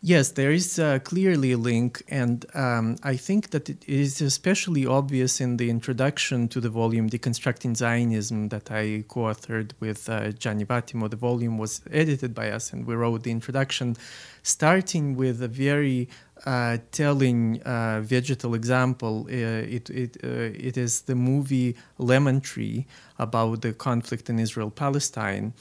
Yes, 0.00 0.30
there 0.32 0.52
is 0.52 0.78
uh, 0.78 0.98
clearly 1.00 1.52
a 1.52 1.58
link, 1.58 2.02
and 2.08 2.44
um, 2.54 2.96
I 3.02 3.16
think 3.16 3.50
that 3.50 3.68
it 3.68 3.82
is 3.88 4.20
especially 4.20 4.86
obvious 4.86 5.40
in 5.40 5.56
the 5.56 5.70
introduction 5.70 6.46
to 6.48 6.60
the 6.60 6.68
volume 6.68 7.10
Deconstructing 7.10 7.76
Zionism 7.76 8.48
that 8.50 8.70
I 8.70 9.04
co 9.08 9.22
authored 9.22 9.72
with 9.80 10.08
uh, 10.08 10.30
Gianni 10.32 10.64
Vattimo. 10.64 11.10
The 11.10 11.16
volume 11.16 11.58
was 11.58 11.80
edited 11.90 12.34
by 12.34 12.50
us, 12.50 12.72
and 12.72 12.86
we 12.86 12.94
wrote 12.94 13.24
the 13.24 13.32
introduction, 13.32 13.96
starting 14.42 15.16
with 15.16 15.42
a 15.42 15.48
very 15.48 16.08
uh, 16.46 16.78
telling 16.92 17.60
uh, 17.62 18.00
vegetal 18.02 18.54
example. 18.54 19.26
Uh, 19.28 19.32
it, 19.32 19.90
it, 19.90 20.16
uh, 20.22 20.28
it 20.68 20.76
is 20.76 21.02
the 21.02 21.14
movie 21.14 21.76
Lemon 21.98 22.40
Tree 22.40 22.86
about 23.18 23.62
the 23.62 23.72
conflict 23.72 24.30
in 24.30 24.38
Israel 24.38 24.70
Palestine. 24.70 25.52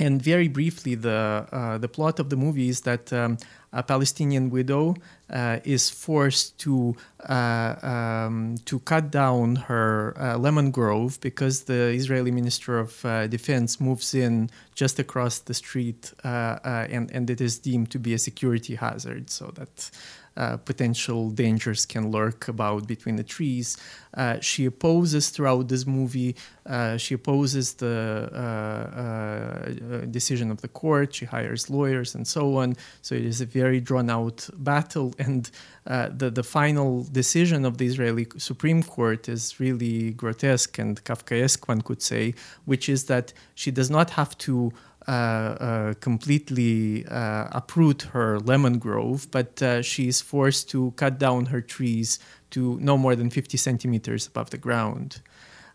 And 0.00 0.20
very 0.20 0.48
briefly, 0.48 0.94
the, 0.94 1.46
uh, 1.52 1.76
the 1.76 1.88
plot 1.88 2.18
of 2.18 2.30
the 2.30 2.36
movie 2.36 2.70
is 2.70 2.80
that 2.80 3.12
um, 3.12 3.36
a 3.70 3.82
Palestinian 3.82 4.48
widow 4.48 4.96
uh, 5.28 5.58
is 5.62 5.90
forced 5.90 6.58
to, 6.60 6.96
uh, 7.28 7.74
um, 7.82 8.56
to 8.64 8.78
cut 8.80 9.10
down 9.10 9.56
her 9.56 10.14
uh, 10.18 10.38
lemon 10.38 10.70
grove 10.70 11.20
because 11.20 11.64
the 11.64 11.90
Israeli 11.90 12.30
Minister 12.30 12.78
of 12.78 13.04
uh, 13.04 13.26
Defense 13.26 13.78
moves 13.78 14.14
in 14.14 14.48
just 14.74 14.98
across 14.98 15.38
the 15.40 15.54
street 15.54 16.12
uh, 16.24 16.58
and, 16.64 17.10
and 17.10 17.28
it 17.28 17.42
is 17.42 17.58
deemed 17.58 17.90
to 17.90 17.98
be 17.98 18.14
a 18.14 18.18
security 18.18 18.76
hazard. 18.76 19.28
So 19.28 19.52
that 19.54 19.90
uh, 20.36 20.56
potential 20.58 21.30
dangers 21.30 21.84
can 21.84 22.10
lurk 22.10 22.48
about 22.48 22.86
between 22.86 23.16
the 23.16 23.24
trees. 23.24 23.76
Uh, 24.14 24.38
she 24.40 24.64
opposes 24.64 25.30
throughout 25.30 25.68
this 25.68 25.86
movie, 25.86 26.34
uh, 26.66 26.96
she 26.96 27.14
opposes 27.14 27.74
the 27.74 28.28
uh, 28.32 29.00
uh, 29.00 30.06
decision 30.06 30.50
of 30.50 30.60
the 30.60 30.68
court, 30.68 31.14
she 31.14 31.24
hires 31.24 31.68
lawyers 31.68 32.14
and 32.14 32.26
so 32.26 32.56
on. 32.56 32.76
So 33.02 33.14
it 33.14 33.24
is 33.24 33.40
a 33.40 33.46
very 33.46 33.80
drawn 33.80 34.08
out 34.10 34.48
battle. 34.56 35.14
And 35.18 35.50
the, 35.84 36.30
the 36.30 36.42
final 36.42 37.04
decision 37.04 37.64
of 37.64 37.78
the 37.78 37.86
Israeli 37.86 38.26
Supreme 38.38 38.82
Court 38.82 39.28
is 39.28 39.58
really 39.60 40.12
grotesque 40.12 40.78
and 40.78 41.02
Kafkaesque, 41.04 41.68
one 41.68 41.82
could 41.82 42.02
say, 42.02 42.34
which 42.64 42.88
is 42.88 43.04
that 43.04 43.32
she 43.54 43.70
does 43.70 43.90
not 43.90 44.10
have 44.10 44.36
to. 44.38 44.72
Uh, 45.10 45.12
uh, 45.12 45.94
completely 45.94 47.04
uh, 47.06 47.48
uproot 47.50 48.02
her 48.12 48.38
lemon 48.38 48.78
grove, 48.78 49.26
but 49.32 49.60
she 49.82 50.06
is 50.06 50.20
forced 50.20 50.70
to 50.70 50.92
cut 50.92 51.18
down 51.18 51.46
her 51.46 51.60
trees 51.60 52.20
to 52.50 52.78
no 52.78 52.96
more 52.96 53.16
than 53.16 53.28
50 53.28 53.56
centimeters 53.56 54.28
above 54.28 54.50
the 54.50 54.58
ground. 54.58 55.20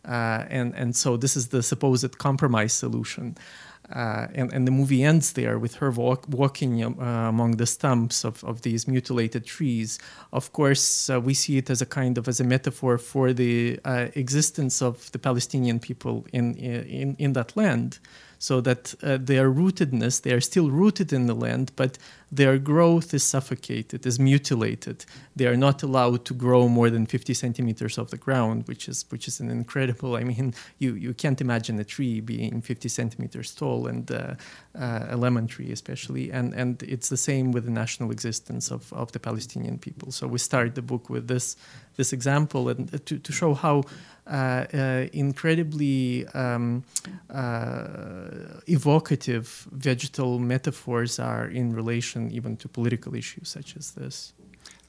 and, 0.06 0.74
and 0.76 0.96
so 0.96 1.18
this 1.18 1.36
is 1.36 1.50
the 1.50 1.62
supposed 1.62 2.18
compromise 2.18 2.72
solution. 2.72 3.36
Uh, 3.92 4.28
and, 4.34 4.54
and 4.54 4.66
the 4.66 4.72
movie 4.72 5.04
ends 5.04 5.34
there 5.34 5.60
with 5.60 5.76
her 5.76 5.92
walk, 5.92 6.26
walking 6.30 6.84
uh, 6.84 7.28
among 7.28 7.58
the 7.58 7.66
stumps 7.66 8.24
of, 8.24 8.42
of 8.46 8.62
these 8.62 8.88
mutilated 8.88 9.46
trees. 9.46 10.00
Of 10.32 10.54
course, 10.54 11.10
uh, 11.10 11.20
we 11.20 11.34
see 11.34 11.58
it 11.58 11.70
as 11.70 11.82
a 11.82 11.86
kind 11.86 12.18
of 12.18 12.30
as 12.30 12.40
a 12.40 12.46
metaphor 12.46 12.98
for 12.98 13.34
the 13.34 13.80
existence 14.16 14.82
of 14.82 15.12
the 15.12 15.20
Palestinian 15.20 15.80
people 15.80 16.26
in, 16.32 16.56
in, 16.56 17.16
in 17.20 17.34
that 17.34 17.58
land 17.58 18.00
so 18.40 18.62
that 18.62 18.94
uh, 19.02 19.18
their 19.20 19.52
rootedness, 19.52 20.22
they 20.22 20.32
are 20.32 20.42
still 20.42 20.70
rooted 20.70 21.14
in 21.14 21.28
the 21.28 21.34
land, 21.34 21.72
but 21.76 21.98
their 22.32 22.58
growth 22.58 23.14
is 23.14 23.24
suffocated, 23.24 24.06
is 24.06 24.20
mutilated. 24.20 25.06
They 25.36 25.48
are 25.48 25.56
not 25.56 25.84
allowed 25.84 26.26
to 26.26 26.34
grow 26.34 26.68
more 26.68 26.90
than 26.90 27.06
50 27.06 27.34
centimeters 27.34 27.98
off 27.98 28.10
the 28.10 28.18
ground, 28.18 28.68
which 28.68 28.90
is 28.90 29.06
which 29.10 29.28
is 29.28 29.40
an 29.40 29.50
incredible. 29.50 30.16
I 30.16 30.24
mean, 30.24 30.54
you 30.80 30.94
you 30.96 31.14
can't 31.14 31.40
imagine 31.42 31.80
a 31.80 31.84
tree 31.84 32.22
being 32.22 32.62
50 32.62 32.90
centimeters 32.90 33.54
tall, 33.54 33.88
and 33.88 34.12
uh, 34.12 34.36
uh, 34.78 35.06
a 35.10 35.18
lemon 35.18 35.48
tree 35.48 35.72
especially. 35.72 36.32
And 36.32 36.54
and 36.54 36.84
it's 36.84 37.10
the 37.10 37.18
same 37.18 37.52
with 37.52 37.66
the 37.66 37.72
national 37.72 38.12
existence 38.12 38.72
of, 38.72 38.92
of 38.94 39.12
the 39.12 39.20
Palestinian 39.20 39.78
people. 39.78 40.12
So 40.12 40.28
we 40.28 40.40
start 40.40 40.76
the 40.76 40.82
book 40.82 41.10
with 41.10 41.28
this 41.28 41.56
this 41.96 42.12
example 42.14 42.70
and 42.70 42.94
uh, 42.94 42.98
to, 43.06 43.18
to 43.20 43.32
show 43.32 43.54
how 43.54 43.84
uh, 44.28 44.66
uh, 44.74 45.06
incredibly 45.14 46.26
um, 46.34 46.84
evocative 48.68 49.68
vegetal 49.72 50.40
metaphors 50.40 51.20
are 51.20 51.48
in 51.48 51.74
relation 51.74 52.32
even 52.32 52.58
to 52.58 52.68
political 52.68 53.16
issues 53.16 53.50
such 53.50 53.76
as 53.78 53.92
this. 53.92 54.34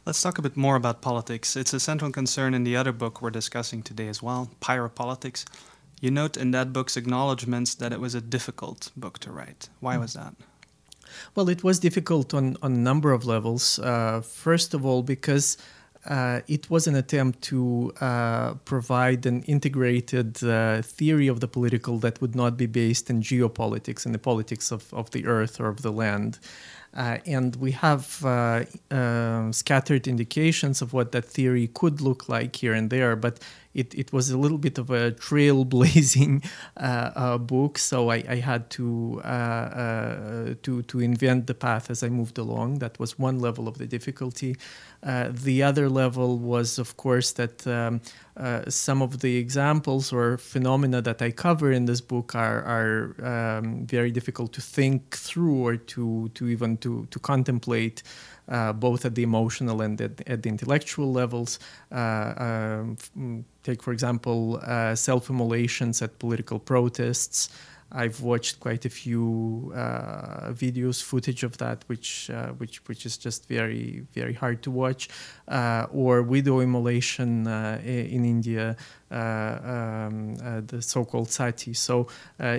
Let's 0.04 0.22
talk 0.22 0.38
a 0.38 0.42
bit 0.42 0.56
more 0.56 0.76
about 0.76 1.02
politics. 1.02 1.56
It's 1.56 1.72
a 1.72 1.80
central 1.80 2.12
concern 2.12 2.54
in 2.54 2.64
the 2.64 2.76
other 2.76 2.92
book 2.92 3.20
we're 3.20 3.30
discussing 3.30 3.82
today 3.82 4.08
as 4.08 4.22
well, 4.22 4.50
Pyropolitics. 4.60 5.44
You 6.00 6.10
note 6.10 6.36
in 6.36 6.52
that 6.52 6.72
book's 6.72 6.96
acknowledgments 6.96 7.74
that 7.74 7.92
it 7.92 8.00
was 8.00 8.14
a 8.14 8.20
difficult 8.20 8.90
book 8.96 9.18
to 9.20 9.32
write. 9.32 9.68
Why 9.80 9.96
was 9.96 10.12
that? 10.12 10.34
Well, 11.34 11.48
it 11.48 11.64
was 11.64 11.78
difficult 11.78 12.34
on, 12.34 12.56
on 12.62 12.72
a 12.74 12.78
number 12.78 13.12
of 13.12 13.24
levels. 13.24 13.78
Uh, 13.78 14.20
first 14.20 14.74
of 14.74 14.84
all, 14.84 15.02
because 15.02 15.56
uh, 16.06 16.40
it 16.46 16.70
was 16.70 16.86
an 16.86 16.94
attempt 16.94 17.42
to 17.42 17.92
uh, 18.00 18.54
provide 18.64 19.26
an 19.26 19.42
integrated 19.42 20.42
uh, 20.44 20.82
theory 20.82 21.28
of 21.28 21.40
the 21.40 21.48
political 21.48 21.98
that 21.98 22.20
would 22.20 22.34
not 22.34 22.56
be 22.56 22.66
based 22.66 23.10
in 23.10 23.20
geopolitics 23.20 24.06
and 24.06 24.14
the 24.14 24.18
politics 24.18 24.70
of, 24.70 24.92
of 24.94 25.10
the 25.10 25.26
earth 25.26 25.60
or 25.60 25.68
of 25.68 25.82
the 25.82 25.92
land. 25.92 26.38
Uh, 26.96 27.18
and 27.26 27.56
we 27.56 27.72
have 27.72 28.24
uh, 28.24 28.64
uh, 28.90 29.52
scattered 29.52 30.08
indications 30.08 30.80
of 30.80 30.94
what 30.94 31.12
that 31.12 31.26
theory 31.26 31.68
could 31.74 32.00
look 32.00 32.26
like 32.26 32.56
here 32.56 32.72
and 32.72 32.88
there, 32.88 33.14
but 33.14 33.38
it, 33.74 33.94
it 33.94 34.10
was 34.14 34.30
a 34.30 34.38
little 34.38 34.56
bit 34.56 34.78
of 34.78 34.88
a 34.88 35.12
trailblazing 35.12 36.42
uh, 36.78 37.10
uh, 37.14 37.36
book, 37.36 37.76
so 37.76 38.10
I, 38.10 38.24
I 38.26 38.36
had 38.36 38.70
to, 38.70 39.20
uh, 39.22 40.54
to, 40.62 40.82
to 40.84 41.00
invent 41.00 41.46
the 41.46 41.54
path 41.54 41.90
as 41.90 42.02
I 42.02 42.08
moved 42.08 42.38
along. 42.38 42.78
That 42.78 42.98
was 42.98 43.18
one 43.18 43.40
level 43.40 43.68
of 43.68 43.76
the 43.76 43.86
difficulty. 43.86 44.56
The 45.02 45.62
other 45.62 45.90
level 45.90 46.38
was, 46.38 46.78
of 46.78 46.96
course, 46.96 47.32
that 47.32 47.66
um, 47.66 48.00
uh, 48.36 48.68
some 48.68 49.00
of 49.00 49.20
the 49.20 49.36
examples 49.36 50.12
or 50.12 50.36
phenomena 50.36 51.00
that 51.00 51.22
I 51.22 51.30
cover 51.30 51.72
in 51.72 51.86
this 51.86 52.00
book 52.00 52.34
are, 52.34 52.62
are 52.64 53.58
um, 53.58 53.86
very 53.86 54.10
difficult 54.10 54.52
to 54.54 54.60
think 54.60 55.16
through 55.16 55.66
or 55.66 55.76
to, 55.76 56.30
to 56.34 56.48
even 56.48 56.76
to, 56.78 57.06
to 57.10 57.18
contemplate 57.18 58.02
uh, 58.48 58.72
both 58.72 59.04
at 59.04 59.14
the 59.14 59.22
emotional 59.22 59.80
and 59.80 60.00
at, 60.00 60.28
at 60.28 60.42
the 60.42 60.48
intellectual 60.48 61.10
levels. 61.12 61.58
Um, 61.90 62.96
take, 63.62 63.82
for 63.82 63.92
example, 63.92 64.60
self 64.94 65.30
immolations 65.30 66.02
at 66.02 66.18
political 66.18 66.58
protests. 66.58 67.48
I've 67.92 68.20
watched 68.20 68.58
quite 68.60 68.84
a 68.84 68.90
few 68.90 69.72
uh, 69.74 70.52
videos, 70.52 71.02
footage 71.02 71.44
of 71.44 71.58
that, 71.58 71.84
which 71.86 72.30
uh, 72.30 72.48
which 72.58 72.84
which 72.88 73.06
is 73.06 73.16
just 73.16 73.46
very 73.48 74.06
very 74.12 74.34
hard 74.34 74.62
to 74.62 74.70
watch, 74.70 75.08
uh, 75.48 75.86
or 75.92 76.22
widow 76.22 76.60
immolation 76.60 77.46
uh, 77.46 77.80
in 77.84 78.24
India, 78.24 78.76
uh, 79.10 79.14
um, 79.14 80.36
uh, 80.42 80.60
the 80.66 80.82
so-called 80.82 81.30
sati. 81.30 81.74
So 81.74 82.08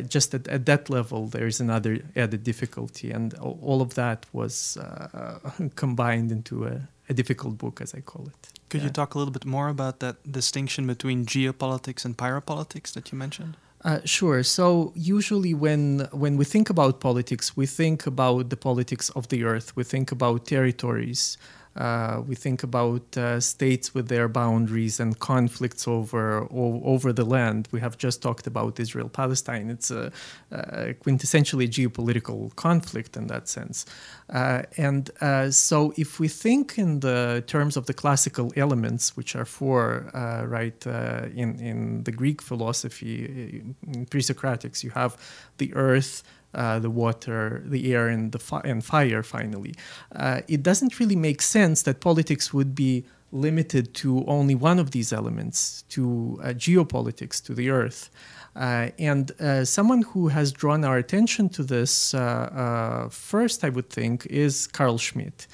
just 0.07 0.34
at, 0.34 0.48
at 0.48 0.65
that 0.65 0.89
level, 0.89 1.27
there 1.27 1.48
is 1.48 1.60
another 1.60 2.00
added 2.15 2.43
difficulty, 2.43 3.12
and 3.12 3.34
all 3.36 3.81
of 3.81 3.96
that 3.96 4.25
was 4.31 4.77
combined 5.75 6.31
into 6.31 6.65
a, 6.65 6.88
a, 7.10 7.13
difficult 7.13 7.57
book, 7.57 7.81
as 7.81 7.93
I 7.93 8.00
call 8.00 8.27
it. 8.27 8.60
Could 8.69 8.81
yeah. 8.81 8.88
you 8.88 8.93
talk 8.93 9.13
a 9.15 9.17
little 9.17 9.34
bit 9.34 9.46
more 9.46 9.67
about 9.67 10.00
that 10.00 10.31
distinction 10.31 10.88
between 10.88 11.25
geopolitics 11.25 12.05
and 12.05 12.17
pyropolitics 12.17 12.93
that 12.93 13.12
you 13.12 13.17
mentioned? 13.17 13.57
Uh, 13.84 14.00
sure. 14.05 14.41
So 14.43 14.91
usually, 14.96 15.53
when 15.53 16.07
when 16.12 16.36
we 16.36 16.46
think 16.46 16.69
about 16.69 17.00
politics, 17.00 17.55
we 17.55 17.65
think 17.67 18.07
about 18.07 18.50
the 18.50 18.57
politics 18.57 19.10
of 19.12 19.27
the 19.29 19.43
earth. 19.43 19.75
We 19.75 19.84
think 19.84 20.12
about 20.12 20.46
territories. 20.46 21.38
Uh, 21.77 22.22
we 22.27 22.36
think 22.36 22.63
about 22.63 23.15
uh, 23.17 23.39
states 23.39 23.93
with 23.93 24.07
their 24.07 24.27
boundaries 24.27 25.00
and 25.00 25.19
conflicts 25.19 25.88
over 25.88 26.48
over 26.51 27.13
the 27.13 27.24
land. 27.24 27.67
We 27.72 27.79
have 27.79 27.98
just 27.98 28.22
talked 28.22 28.48
about 28.48 28.79
Israel 28.79 29.10
Palestine. 29.10 29.69
It's 29.69 29.91
a, 29.91 30.12
a, 30.51 30.96
quintessentially 30.96 31.67
geopolitical 31.67 32.55
conflict 32.55 33.15
in 33.15 33.27
that 33.27 33.48
sense. 33.48 33.86
Uh, 34.29 34.63
and 34.77 35.12
uh, 35.22 35.51
so, 35.51 35.93
if 35.98 36.19
we 36.19 36.27
think 36.27 36.77
in 36.77 37.01
the 37.01 37.43
terms 37.48 37.77
of 37.77 37.86
the 37.86 37.93
classical 37.93 38.51
elements, 38.55 39.15
which 39.15 39.36
are 39.36 39.46
four, 39.46 40.10
uh, 40.13 40.46
right, 40.46 40.86
uh, 40.88 41.27
in 41.36 41.60
in 41.60 42.03
the 42.03 42.12
Greek 42.12 42.41
philosophy, 42.41 43.63
in 43.93 44.05
pre-Socratics, 44.05 44.84
you 44.84 44.89
have 44.91 45.15
the 45.57 45.74
earth 45.75 46.24
uh, 46.54 46.80
the 46.80 46.89
water, 46.89 47.62
the 47.66 47.94
air, 47.94 48.08
and 48.08 48.32
the 48.32 48.39
fi- 48.39 48.62
and 48.63 48.84
fire. 48.84 49.24
Finally, 49.24 49.75
uh, 50.16 50.42
it 50.48 50.63
doesn't 50.63 51.00
really 51.00 51.16
make 51.16 51.42
sense 51.42 51.84
that 51.84 52.00
politics 52.00 52.54
would 52.54 52.74
be 52.74 53.06
limited 53.32 53.94
to 53.94 54.24
only 54.25 54.56
one 54.56 54.80
of 54.80 54.92
these 54.92 55.12
elements, 55.12 55.84
to 55.89 56.39
uh, 56.42 56.48
geopolitics, 56.48 57.44
to 57.44 57.54
the 57.54 57.70
earth. 57.70 58.10
Uh, 58.56 58.89
and 58.98 59.32
uh, 59.39 59.63
someone 59.63 60.01
who 60.01 60.30
has 60.30 60.51
drawn 60.51 60.84
our 60.84 60.98
attention 60.98 61.48
to 61.50 61.62
this 61.62 62.12
first, 63.12 63.63
I 63.63 63.70
would 63.70 63.89
think, 63.89 64.25
is 64.27 64.66
Carl 64.68 64.98
Schmitt. 64.98 65.48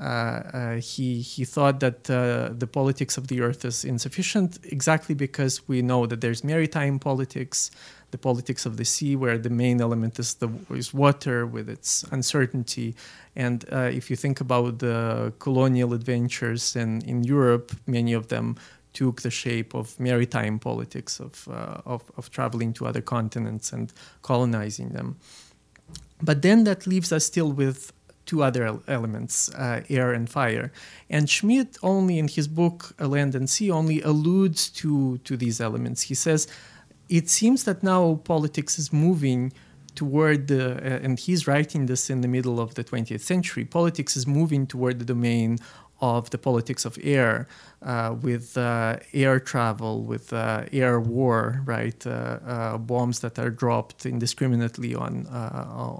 Uh, 0.00 0.76
he 0.76 1.20
he 1.20 1.44
thought 1.44 1.80
that 1.80 2.08
uh, 2.08 2.48
the 2.58 2.66
politics 2.66 3.18
of 3.18 3.26
the 3.26 3.42
earth 3.42 3.66
is 3.66 3.84
insufficient 3.84 4.58
exactly 4.64 5.14
because 5.14 5.68
we 5.68 5.82
know 5.82 6.06
that 6.06 6.22
there's 6.22 6.42
maritime 6.42 6.98
politics, 6.98 7.70
the 8.10 8.16
politics 8.16 8.64
of 8.64 8.78
the 8.78 8.84
sea, 8.84 9.14
where 9.14 9.36
the 9.36 9.50
main 9.50 9.78
element 9.78 10.18
is 10.18 10.34
the 10.36 10.48
is 10.70 10.94
water 10.94 11.44
with 11.44 11.68
its 11.68 12.02
uncertainty. 12.12 12.94
And 13.36 13.66
uh, 13.70 13.90
if 13.92 14.08
you 14.08 14.16
think 14.16 14.40
about 14.40 14.78
the 14.78 15.34
colonial 15.38 15.92
adventures 15.92 16.76
in, 16.76 17.02
in 17.02 17.22
Europe, 17.22 17.70
many 17.86 18.14
of 18.14 18.28
them 18.28 18.56
took 18.94 19.20
the 19.20 19.30
shape 19.30 19.74
of 19.74 20.00
maritime 20.00 20.58
politics, 20.58 21.20
of, 21.20 21.46
uh, 21.48 21.82
of, 21.84 22.10
of 22.16 22.30
traveling 22.30 22.72
to 22.72 22.86
other 22.86 23.02
continents 23.02 23.72
and 23.72 23.92
colonizing 24.22 24.88
them. 24.90 25.16
But 26.22 26.42
then 26.42 26.64
that 26.64 26.86
leaves 26.86 27.12
us 27.12 27.24
still 27.24 27.52
with 27.52 27.92
two 28.26 28.42
other 28.42 28.78
elements, 28.86 29.52
uh, 29.54 29.82
air 29.88 30.12
and 30.12 30.28
fire. 30.28 30.72
And 31.08 31.28
Schmitt 31.28 31.76
only 31.82 32.18
in 32.18 32.28
his 32.28 32.46
book 32.48 32.94
Land 33.00 33.34
and 33.34 33.48
Sea 33.48 33.70
only 33.70 34.00
alludes 34.02 34.68
to, 34.70 35.18
to 35.18 35.36
these 35.36 35.60
elements. 35.60 36.02
He 36.02 36.14
says 36.14 36.46
it 37.08 37.28
seems 37.28 37.64
that 37.64 37.82
now 37.82 38.20
politics 38.24 38.78
is 38.78 38.92
moving 38.92 39.52
toward 40.00 40.48
the, 40.48 40.64
uh, 40.76 41.04
and 41.04 41.18
he's 41.18 41.46
writing 41.46 41.84
this 41.84 42.08
in 42.08 42.22
the 42.22 42.28
middle 42.36 42.58
of 42.58 42.74
the 42.74 42.82
20th 42.82 43.20
century, 43.20 43.66
politics 43.66 44.16
is 44.16 44.26
moving 44.26 44.66
toward 44.66 44.98
the 44.98 45.04
domain 45.04 45.58
of 46.00 46.30
the 46.30 46.38
politics 46.38 46.86
of 46.86 46.96
air, 47.02 47.46
uh, 47.82 48.16
with 48.22 48.56
uh, 48.56 48.96
air 49.12 49.38
travel, 49.38 50.02
with 50.02 50.32
uh, 50.32 50.64
air 50.72 50.98
war, 50.98 51.60
right? 51.66 52.06
Uh, 52.06 52.10
uh, 52.10 52.78
bombs 52.78 53.20
that 53.20 53.38
are 53.38 53.50
dropped 53.50 54.06
indiscriminately 54.06 54.94
on 54.94 55.26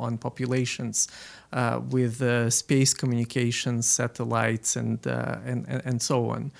on 0.06 0.16
populations, 0.16 1.08
with 1.90 2.16
space 2.50 2.94
communications, 2.94 3.82
satellites, 3.86 4.76
and 4.76 4.98
and 5.50 5.60
and 5.88 6.00
so 6.00 6.30
on. 6.30 6.50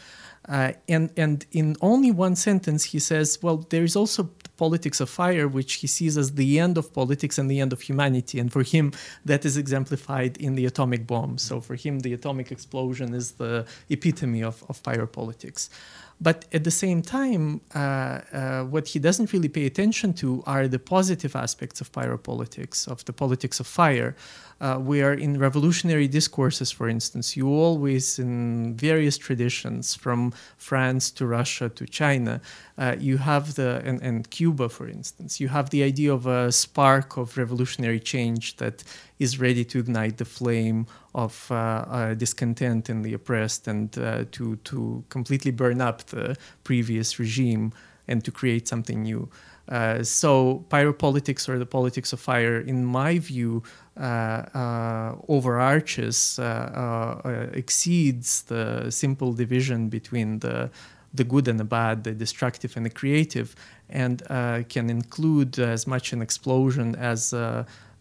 And 0.95 1.11
and 1.17 1.47
in 1.53 1.77
only 1.81 2.11
one 2.11 2.37
sentence 2.37 2.83
he 2.93 2.99
says, 2.99 3.39
well, 3.43 3.59
there 3.71 3.85
is 3.85 3.97
also 3.97 4.29
politics 4.65 4.99
of 5.05 5.09
fire, 5.23 5.47
which 5.59 5.73
he 5.81 5.89
sees 5.97 6.15
as 6.23 6.29
the 6.43 6.51
end 6.65 6.77
of 6.83 6.87
politics 7.01 7.37
and 7.39 7.47
the 7.53 7.61
end 7.65 7.73
of 7.77 7.81
humanity. 7.91 8.37
And 8.43 8.49
for 8.57 8.65
him, 8.75 8.93
that 9.31 9.43
is 9.49 9.55
exemplified 9.65 10.33
in 10.47 10.53
the 10.59 10.67
atomic 10.73 11.03
bomb. 11.13 11.33
So 11.49 11.55
for 11.67 11.77
him, 11.85 11.95
the 12.07 12.13
atomic 12.19 12.49
explosion 12.57 13.09
is 13.21 13.27
the 13.43 13.55
epitome 13.97 14.43
of, 14.51 14.57
of 14.71 14.77
pyropolitics. 14.89 15.63
But 16.21 16.39
at 16.53 16.63
the 16.69 16.77
same 16.85 17.01
time, 17.19 17.45
uh, 17.75 17.81
uh, 17.81 18.65
what 18.75 18.85
he 18.93 18.99
doesn't 18.99 19.33
really 19.35 19.49
pay 19.49 19.65
attention 19.73 20.13
to 20.23 20.29
are 20.47 20.69
the 20.69 20.83
positive 20.97 21.35
aspects 21.35 21.81
of 21.81 21.87
pyropolitics, 21.99 22.79
of 22.93 22.99
the 23.07 23.15
politics 23.23 23.59
of 23.61 23.67
fire. 23.67 24.11
Uh, 24.61 24.77
where 24.77 25.15
in 25.15 25.39
revolutionary 25.39 26.07
discourses, 26.07 26.71
for 26.71 26.87
instance, 26.87 27.35
you 27.35 27.49
always, 27.49 28.19
in 28.19 28.75
various 28.77 29.17
traditions, 29.17 29.95
from 29.95 30.35
France 30.59 31.11
to 31.11 31.27
Russia 31.27 31.71
to 31.71 31.87
China, 31.87 32.43
uh, 32.77 32.95
you 32.99 33.17
have 33.17 33.55
the, 33.55 33.81
and, 33.87 34.03
and 34.03 34.29
Cuba, 34.29 34.69
for 34.69 34.87
instance, 34.87 35.41
you 35.41 35.49
have 35.49 35.71
the 35.71 35.83
idea 35.83 36.13
of 36.13 36.27
a 36.27 36.53
spark 36.53 37.17
of 37.17 37.39
revolutionary 37.39 37.99
change 37.99 38.57
that 38.57 38.85
is 39.19 39.41
ready 39.41 39.65
to 39.65 39.79
ignite 39.79 40.19
the 40.19 40.27
flame 40.27 40.87
of 41.15 41.47
uh, 41.51 41.55
uh, 41.55 42.15
discontent 42.15 42.91
in 42.91 43.01
the 43.01 43.15
oppressed 43.15 43.67
and 43.67 43.97
uh, 43.99 44.25
to, 44.31 44.57
to 44.57 45.03
completely 45.09 45.51
burn 45.51 45.81
up 45.81 46.05
the 46.09 46.37
previous 46.65 47.19
regime 47.19 47.73
and 48.07 48.25
to 48.25 48.31
create 48.31 48.69
something 48.69 49.03
new. 49.03 49.29
Uh, 49.69 50.03
so 50.03 50.65
pyropolitics 50.69 51.49
or 51.49 51.59
the 51.59 51.67
politics 51.67 52.13
of 52.13 52.21
fire, 52.21 52.59
in 52.59 52.85
my 52.85 53.19
view, 53.19 53.63
uh, 53.97 54.01
uh, 54.01 55.15
overarches, 55.29 56.39
exceeds 57.53 58.43
the 58.43 58.91
simple 58.91 59.33
division 59.33 59.89
between 59.89 60.39
the 60.41 60.71
the 61.13 61.25
good 61.25 61.49
and 61.49 61.59
the 61.59 61.65
bad, 61.65 62.05
the 62.05 62.13
destructive 62.13 62.77
and 62.77 62.87
the 62.87 62.91
creative, 62.91 63.57
and 63.89 64.23
can 64.69 64.89
include 64.89 65.59
as 65.59 65.85
much 65.85 66.13
an 66.13 66.23
explosion 66.23 66.95
as 66.95 67.35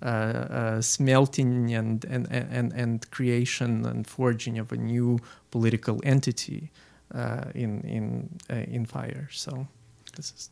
uh, 0.01 0.07
uh, 0.07 0.79
smelting 0.79 1.73
and, 1.73 2.05
and, 2.05 2.25
and, 2.31 2.71
and 2.71 3.11
creation 3.11 3.85
and 3.85 4.07
forging 4.07 4.57
of 4.57 4.71
a 4.71 4.77
new 4.77 5.19
political 5.51 5.99
entity 6.05 6.71
uh, 7.13 7.43
in, 7.53 7.81
in, 7.81 8.29
in 8.49 8.85
fire. 8.85 9.27
So 9.29 9.67
this 10.15 10.31
is. 10.31 10.49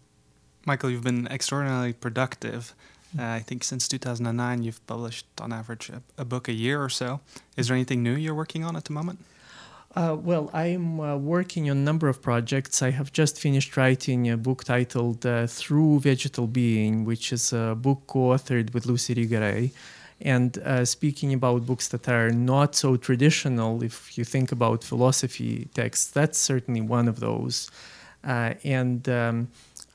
Michael, 0.68 0.90
you've 0.90 1.04
been 1.04 1.30
extraordinarily 1.30 1.94
productive. 1.94 2.76
Uh, 3.18 3.24
I 3.24 3.40
think 3.40 3.64
since 3.64 3.88
2009, 3.88 4.64
you've 4.64 4.86
published 4.86 5.26
on 5.40 5.54
average 5.54 5.90
a, 5.90 6.02
a, 6.18 6.26
book 6.26 6.50
a 6.50 6.52
year 6.52 6.84
or 6.84 6.90
so. 6.90 7.22
Is 7.56 7.70
there 7.70 7.76
anything 7.76 8.04
new 8.04 8.16
you're 8.16 8.36
working 8.36 8.66
on 8.66 8.76
at 8.76 8.84
the 8.84 8.92
moment? 8.92 9.20
Uh, 9.96 10.18
well, 10.20 10.50
I'm 10.54 11.00
uh, 11.00 11.16
working 11.16 11.70
on 11.70 11.78
a 11.78 11.80
number 11.80 12.10
of 12.10 12.22
projects. 12.22 12.82
I 12.82 12.92
have 12.92 13.14
just 13.14 13.40
finished 13.40 13.78
writing 13.78 14.30
a 14.30 14.36
book 14.36 14.66
titled 14.66 15.26
uh, 15.26 15.48
Through 15.48 16.02
Vegetal 16.02 16.48
Being, 16.48 17.06
which 17.06 17.32
is 17.32 17.54
a 17.54 17.74
book 17.74 18.02
co 18.06 18.32
authored 18.34 18.74
with 18.74 18.86
Luce 18.86 19.08
Irigaray. 19.08 19.72
And 20.20 20.58
uh, 20.58 20.84
speaking 20.84 21.32
about 21.34 21.66
books 21.66 21.88
that 21.88 22.10
are 22.10 22.30
not 22.32 22.76
so 22.76 22.98
traditional, 22.98 23.84
if 23.84 24.18
you 24.18 24.26
think 24.26 24.52
about 24.52 24.84
philosophy 24.84 25.70
texts, 25.74 26.12
that's 26.12 26.38
certainly 26.38 26.82
one 26.82 27.08
of 27.08 27.22
those. 27.22 27.72
Uh, 28.22 28.56
and 28.66 29.08
um, 29.08 29.48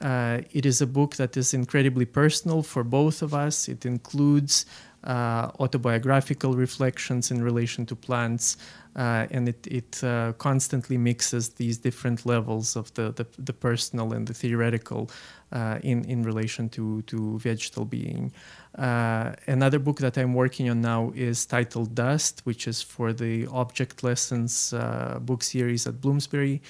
uh, 0.03 0.41
it 0.53 0.67
is 0.67 0.81
a 0.83 0.87
book 0.87 1.17
that 1.17 1.37
is 1.37 1.55
incredibly 1.55 2.05
personal 2.05 2.63
for 2.63 2.85
both 2.85 3.23
of 3.23 3.33
us. 3.33 3.69
It 3.69 3.87
includes 3.87 4.67
autobiographical 5.05 6.55
reflections 6.55 7.33
in 7.33 7.43
relation 7.43 7.85
to 7.85 7.97
plants 7.97 8.57
uh, 8.95 9.27
and 9.31 9.49
it, 9.49 9.67
it 9.67 10.05
uh, 10.05 10.33
constantly 10.35 10.99
mixes 10.99 11.51
these 11.51 11.79
different 11.79 12.27
levels 12.27 12.77
of 12.77 12.93
the, 12.95 13.13
the, 13.13 13.27
the 13.39 13.53
personal 13.53 14.13
and 14.13 14.27
the 14.27 14.35
theoretical 14.35 15.11
uh, 15.53 15.79
in, 15.83 16.05
in 16.05 16.23
relation 16.23 16.69
to, 16.69 17.03
to 17.03 17.39
vegetal 17.39 17.85
being. 17.85 18.33
Uh, 18.77 19.33
another 19.47 19.79
book 19.79 19.99
that 19.99 20.19
I'm 20.19 20.35
working 20.35 20.69
on 20.69 20.81
now 20.81 21.13
is 21.15 21.47
titled 21.47 21.95
Dust, 21.95 22.43
which 22.45 22.69
is 22.69 22.83
for 22.83 23.13
the 23.13 23.47
Object 23.47 24.03
Lessons 24.03 24.73
uh, 24.73 25.19
book 25.21 25.43
series 25.43 25.87
at 25.87 26.01
Bloomsbury. 26.01 26.61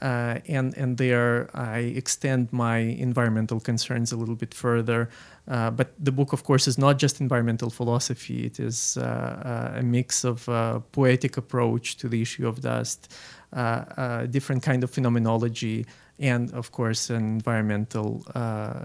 Uh, 0.00 0.38
and 0.48 0.74
and 0.76 0.96
there 0.96 1.50
I 1.54 1.78
extend 1.96 2.52
my 2.52 2.78
environmental 2.78 3.60
concerns 3.60 4.12
a 4.12 4.16
little 4.16 4.34
bit 4.34 4.54
further. 4.54 5.10
Uh, 5.46 5.70
but 5.70 5.92
the 5.98 6.12
book, 6.12 6.32
of 6.32 6.44
course, 6.44 6.66
is 6.66 6.78
not 6.78 6.98
just 6.98 7.20
environmental 7.20 7.70
philosophy. 7.70 8.46
It 8.46 8.58
is 8.60 8.96
uh, 8.96 9.02
uh 9.02 9.78
a 9.80 9.82
mix 9.82 10.24
of 10.24 10.48
uh, 10.48 10.80
poetic 10.92 11.36
approach 11.36 11.96
to 11.98 12.08
the 12.08 12.22
issue 12.22 12.48
of 12.48 12.60
dust, 12.60 13.12
uh, 13.52 14.26
different 14.26 14.62
kind 14.62 14.84
of 14.84 14.90
phenomenology, 14.90 15.84
and 16.18 16.52
of 16.54 16.70
course, 16.72 17.10
an 17.10 17.16
environmental 17.16 18.24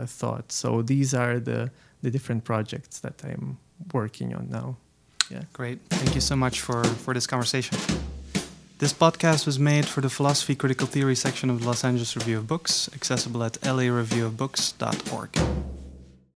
thought. 0.07 0.51
So 0.51 0.81
these 0.81 1.13
are 1.13 1.39
the 1.39 1.71
the 2.01 2.11
different 2.11 2.43
projects 2.43 2.99
that 2.99 3.23
I'm 3.23 3.57
working 3.93 4.35
on 4.35 4.49
now. 4.49 4.75
Yeah. 5.29 5.43
Great. 5.53 5.79
Thank 5.89 6.13
you 6.15 6.21
so 6.21 6.35
much 6.35 6.59
for 6.61 6.83
for 6.83 7.13
this 7.13 7.27
conversation. 7.27 7.77
This 8.77 8.91
podcast 8.91 9.45
was 9.45 9.57
made 9.57 9.85
for 9.85 10.01
the 10.01 10.09
Philosophy 10.09 10.53
Critical 10.53 10.85
Theory 10.85 11.15
section 11.15 11.49
of 11.49 11.61
the 11.61 11.67
Los 11.67 11.85
Angeles 11.85 12.17
Review 12.17 12.39
of 12.39 12.47
Books, 12.47 12.89
accessible 12.93 13.41
at 13.41 13.53
lareviewofbooks.org. 13.61 15.74